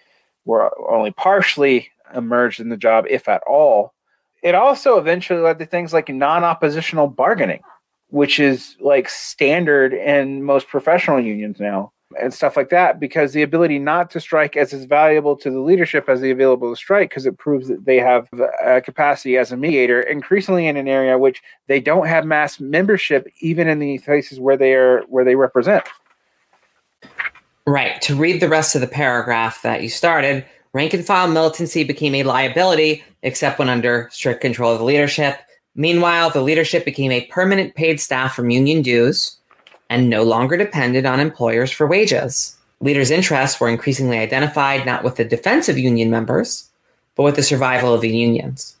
[0.45, 3.95] were only partially emerged in the job, if at all.
[4.43, 7.61] It also eventually led to things like non oppositional bargaining,
[8.09, 11.91] which is like standard in most professional unions now
[12.21, 15.49] and stuff like that because the ability not to strike as is as valuable to
[15.49, 18.81] the leadership as the ability to strike because it proves that they have a uh,
[18.81, 23.67] capacity as a mediator increasingly in an area which they don't have mass membership even
[23.67, 25.83] in the places where they are where they represent.
[27.65, 28.01] Right.
[28.03, 32.15] To read the rest of the paragraph that you started rank and file militancy became
[32.15, 35.39] a liability except when under strict control of the leadership.
[35.75, 39.36] Meanwhile the leadership became a permanent paid staff from union dues
[39.89, 42.55] and no longer depended on employers for wages.
[42.79, 46.69] Leaders' interests were increasingly identified not with the defense of union members,
[47.15, 48.75] but with the survival of the unions.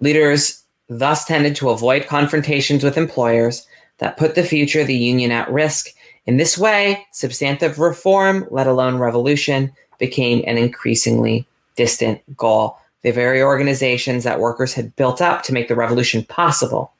[0.00, 3.66] Leaders thus tended to avoid confrontations with employers
[3.98, 5.88] that put the future of the union at risk.
[6.26, 11.46] In this way, substantive reform, let alone revolution, became an increasingly
[11.76, 12.76] distant goal.
[13.02, 16.92] The very organizations that workers had built up to make the revolution possible,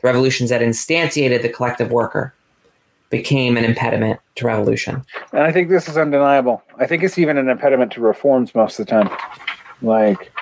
[0.00, 2.34] the revolutions that instantiated the collective worker,
[3.10, 5.04] became an impediment to revolution.
[5.32, 6.62] And I think this is undeniable.
[6.78, 9.10] I think it's even an impediment to reforms most of the time.
[9.82, 10.32] Like,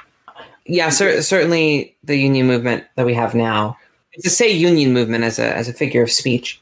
[0.67, 3.77] yeah, cer- certainly the union movement that we have now.
[4.21, 6.61] To say union movement as a as a figure of speech,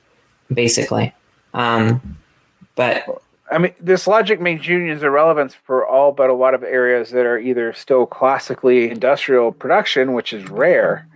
[0.53, 1.15] basically.
[1.55, 2.19] Um,
[2.75, 3.05] but
[3.51, 7.25] I mean, this logic makes unions irrelevant for all but a lot of areas that
[7.25, 11.09] are either still classically industrial production, which is rare,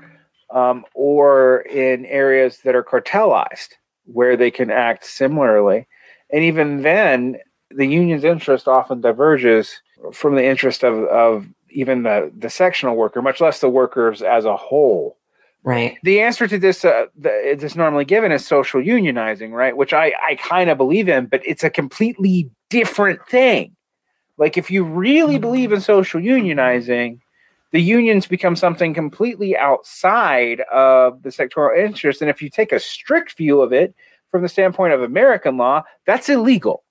[0.51, 3.75] um, or in areas that are cartelized
[4.13, 5.87] where they can act similarly.
[6.33, 7.39] And even then,
[7.71, 9.81] the union's interest often diverges
[10.13, 14.45] from the interest of, of even the, the sectional worker, much less the workers as
[14.45, 15.17] a whole.
[15.63, 15.99] Right.
[16.05, 19.77] The answer to this, uh, this normally given is social unionizing, right?
[19.77, 23.77] Which I, I kind of believe in, but it's a completely different thing.
[24.39, 25.43] Like if you really mm-hmm.
[25.43, 27.21] believe in social unionizing,
[27.73, 32.21] the unions become something completely outside of the sectoral interest.
[32.21, 33.95] And if you take a strict view of it
[34.29, 36.85] from the standpoint of American law, that's illegal.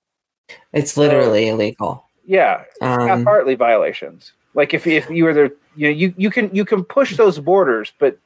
[0.72, 2.04] It's literally so, illegal.
[2.24, 4.32] Yeah, um, partly violations.
[4.54, 7.38] Like if if you were the you know you you can you can push those
[7.38, 8.18] borders, but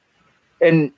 [0.60, 0.92] and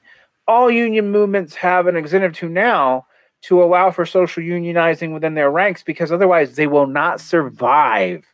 [0.46, 3.06] all union movements have an incentive to now
[3.42, 8.24] to allow for social unionizing within their ranks because otherwise they will not survive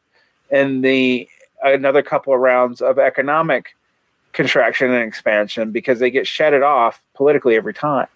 [0.50, 1.28] in the
[1.62, 3.76] another couple of rounds of economic
[4.32, 8.06] contraction and expansion because they get shedded off politically every time.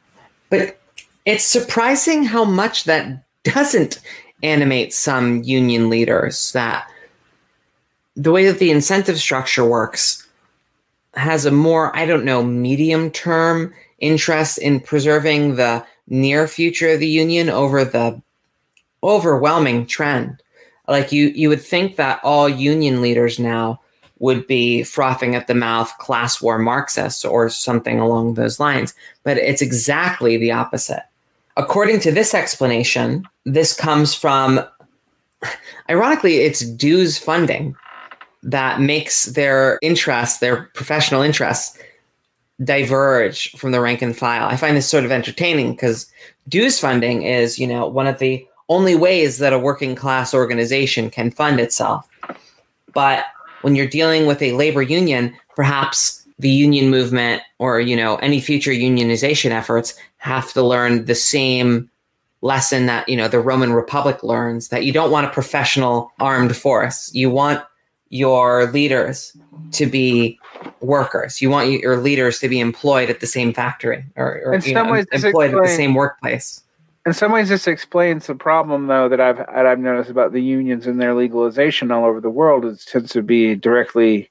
[0.50, 0.78] But
[1.24, 4.00] it's surprising how much that doesn't
[4.42, 6.88] animate some union leaders that
[8.16, 10.26] the way that the incentive structure works
[11.14, 17.00] has a more, I don't know, medium term interest in preserving the near future of
[17.00, 18.20] the union over the
[19.02, 20.42] overwhelming trend
[20.88, 23.80] like you, you would think that all union leaders now
[24.18, 28.94] would be frothing at the mouth class war Marxists or something along those lines.
[29.24, 31.02] But it's exactly the opposite.
[31.56, 34.60] According to this explanation, this comes from,
[35.90, 37.76] ironically, it's dues funding
[38.42, 41.78] that makes their interests, their professional interests,
[42.62, 44.48] diverge from the rank and file.
[44.48, 46.10] I find this sort of entertaining because
[46.48, 51.10] dues funding is, you know, one of the only ways that a working class organization
[51.10, 52.08] can fund itself.
[52.92, 53.24] But
[53.62, 58.40] when you're dealing with a labor union, perhaps the union movement or you know any
[58.40, 61.90] future unionization efforts have to learn the same
[62.42, 66.54] lesson that you know the Roman Republic learns that you don't want a professional armed
[66.56, 67.12] force.
[67.14, 67.62] You want
[68.10, 69.36] your leaders
[69.72, 70.38] to be
[70.80, 71.40] workers.
[71.40, 74.94] You want your leaders to be employed at the same factory or, or you know,
[74.94, 76.62] employed at the same workplace
[77.06, 80.42] in some ways, this explains the problem, though, that I've that I've noticed about the
[80.42, 82.64] unions and their legalization all over the world.
[82.64, 84.30] It tends to be directly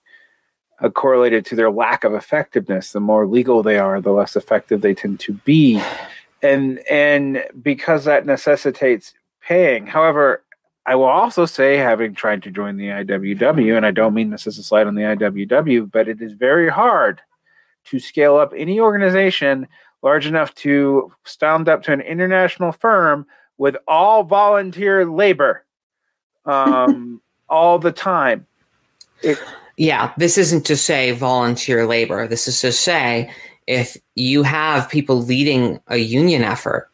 [0.81, 2.91] uh, correlated to their lack of effectiveness.
[2.91, 5.81] The more legal they are, the less effective they tend to be.
[6.41, 9.87] and and because that necessitates paying.
[9.87, 10.43] However,
[10.85, 14.47] I will also say, having tried to join the IWW, and I don't mean this
[14.47, 17.21] as a slight on the IWW, but it is very hard
[17.85, 19.67] to scale up any organization
[20.05, 23.25] large enough to stand up to an international firm
[23.57, 25.65] with all volunteer labor
[26.45, 28.45] um, all the time.
[29.23, 29.39] It,
[29.77, 32.27] yeah, this isn't to say volunteer labor.
[32.27, 33.31] This is to say
[33.67, 36.89] if you have people leading a union effort,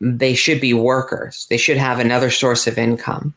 [0.00, 1.46] they should be workers.
[1.50, 3.32] They should have another source of income.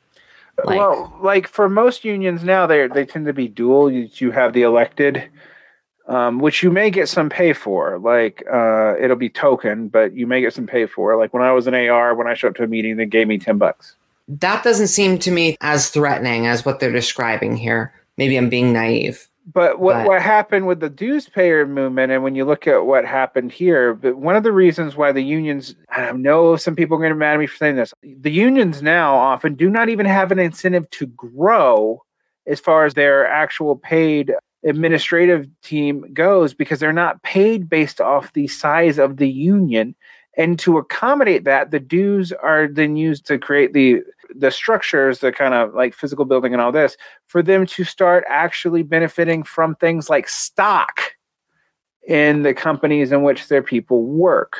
[0.66, 3.92] Like, well, like for most unions now, they they tend to be dual.
[3.92, 5.24] You, you have the elected,
[6.08, 8.00] um, which you may get some pay for.
[8.00, 11.16] Like uh, it'll be token, but you may get some pay for.
[11.18, 13.28] Like when I was an AR, when I showed up to a meeting, they gave
[13.28, 13.96] me ten bucks.
[14.28, 17.94] That doesn't seem to me as threatening as what they're describing here.
[18.18, 19.28] Maybe I'm being naive.
[19.52, 22.86] But what, but, what happened with the dues payer movement, and when you look at
[22.86, 26.96] what happened here, but one of the reasons why the unions, I know some people
[26.96, 29.90] are going to mad at me for saying this, the unions now often do not
[29.90, 32.04] even have an incentive to grow
[32.48, 34.34] as far as their actual paid
[34.66, 39.96] administrative team goes because they're not paid based off the size of the union.
[40.36, 44.02] And to accommodate that, the dues are then used to create the
[44.36, 46.98] the structures, the kind of like physical building and all this,
[47.28, 51.02] for them to start actually benefiting from things like stock
[52.08, 54.58] in the companies in which their people work.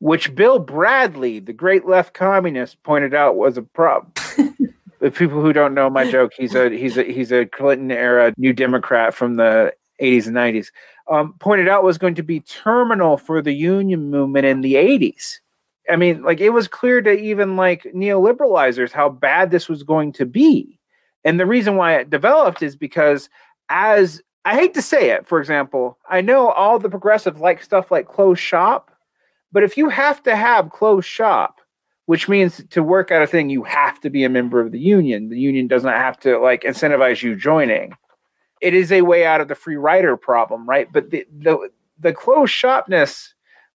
[0.00, 4.12] Which Bill Bradley, the great left communist, pointed out was a problem.
[5.14, 8.52] people who don't know my joke, he's a he's a he's a Clinton era New
[8.52, 10.70] Democrat from the 80s and 90s.
[11.10, 15.38] Um, pointed out was going to be terminal for the union movement in the 80s
[15.88, 20.12] I mean, like it was clear to even like neoliberalizers how bad this was going
[20.14, 20.78] to be.
[21.24, 23.28] And the reason why it developed is because
[23.68, 27.90] as I hate to say it, for example, I know all the progressive like stuff
[27.90, 28.90] like closed shop,
[29.50, 31.60] but if you have to have closed shop,
[32.08, 34.78] which means to work out a thing, you have to be a member of the
[34.78, 35.28] union.
[35.28, 37.92] The union does not have to like incentivize you joining.
[38.62, 40.90] It is a way out of the free rider problem, right?
[40.90, 41.68] But the the,
[42.00, 43.34] the closed shopness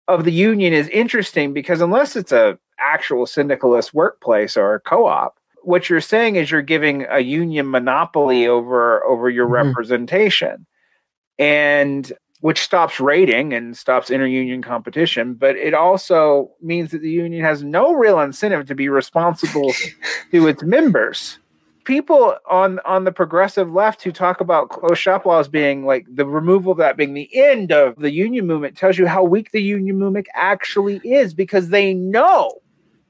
[0.08, 5.38] of the union is interesting because unless it's a actual syndicalist workplace or a co-op,
[5.64, 9.68] what you're saying is you're giving a union monopoly over over your mm-hmm.
[9.68, 10.66] representation.
[11.38, 17.44] And which stops rating and stops interunion competition, but it also means that the union
[17.44, 19.72] has no real incentive to be responsible
[20.32, 21.40] to its members
[21.84, 26.26] people on on the progressive left who talk about closed shop laws being like the
[26.26, 29.62] removal of that being the end of the union movement tells you how weak the
[29.62, 32.52] union movement actually is because they know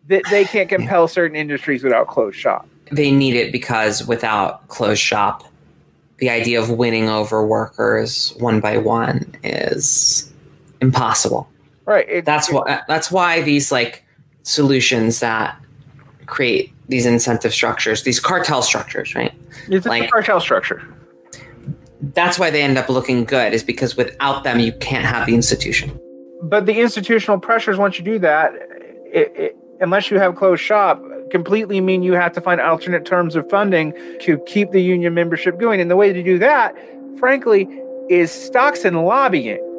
[0.07, 2.67] that they can't compel certain industries without closed shop.
[2.91, 5.43] They need it because without closed shop,
[6.21, 10.31] the idea of winning over workers one by one is
[10.79, 11.49] impossible.
[11.85, 12.07] Right.
[12.07, 14.05] It, that's it, why that's why these like
[14.43, 15.59] solutions that
[16.27, 19.33] create these incentive structures, these cartel structures, right?
[19.67, 20.81] It's like, a cartel structure.
[22.13, 25.33] That's why they end up looking good, is because without them, you can't have the
[25.33, 25.99] institution.
[26.43, 28.53] But the institutional pressures, once you do that,
[29.11, 31.01] it, it, unless you have closed shop,
[31.31, 35.57] completely mean you have to find alternate terms of funding to keep the union membership
[35.57, 35.81] going.
[35.81, 36.75] And the way to do that,
[37.17, 37.67] frankly,
[38.09, 39.70] is stocks and lobbying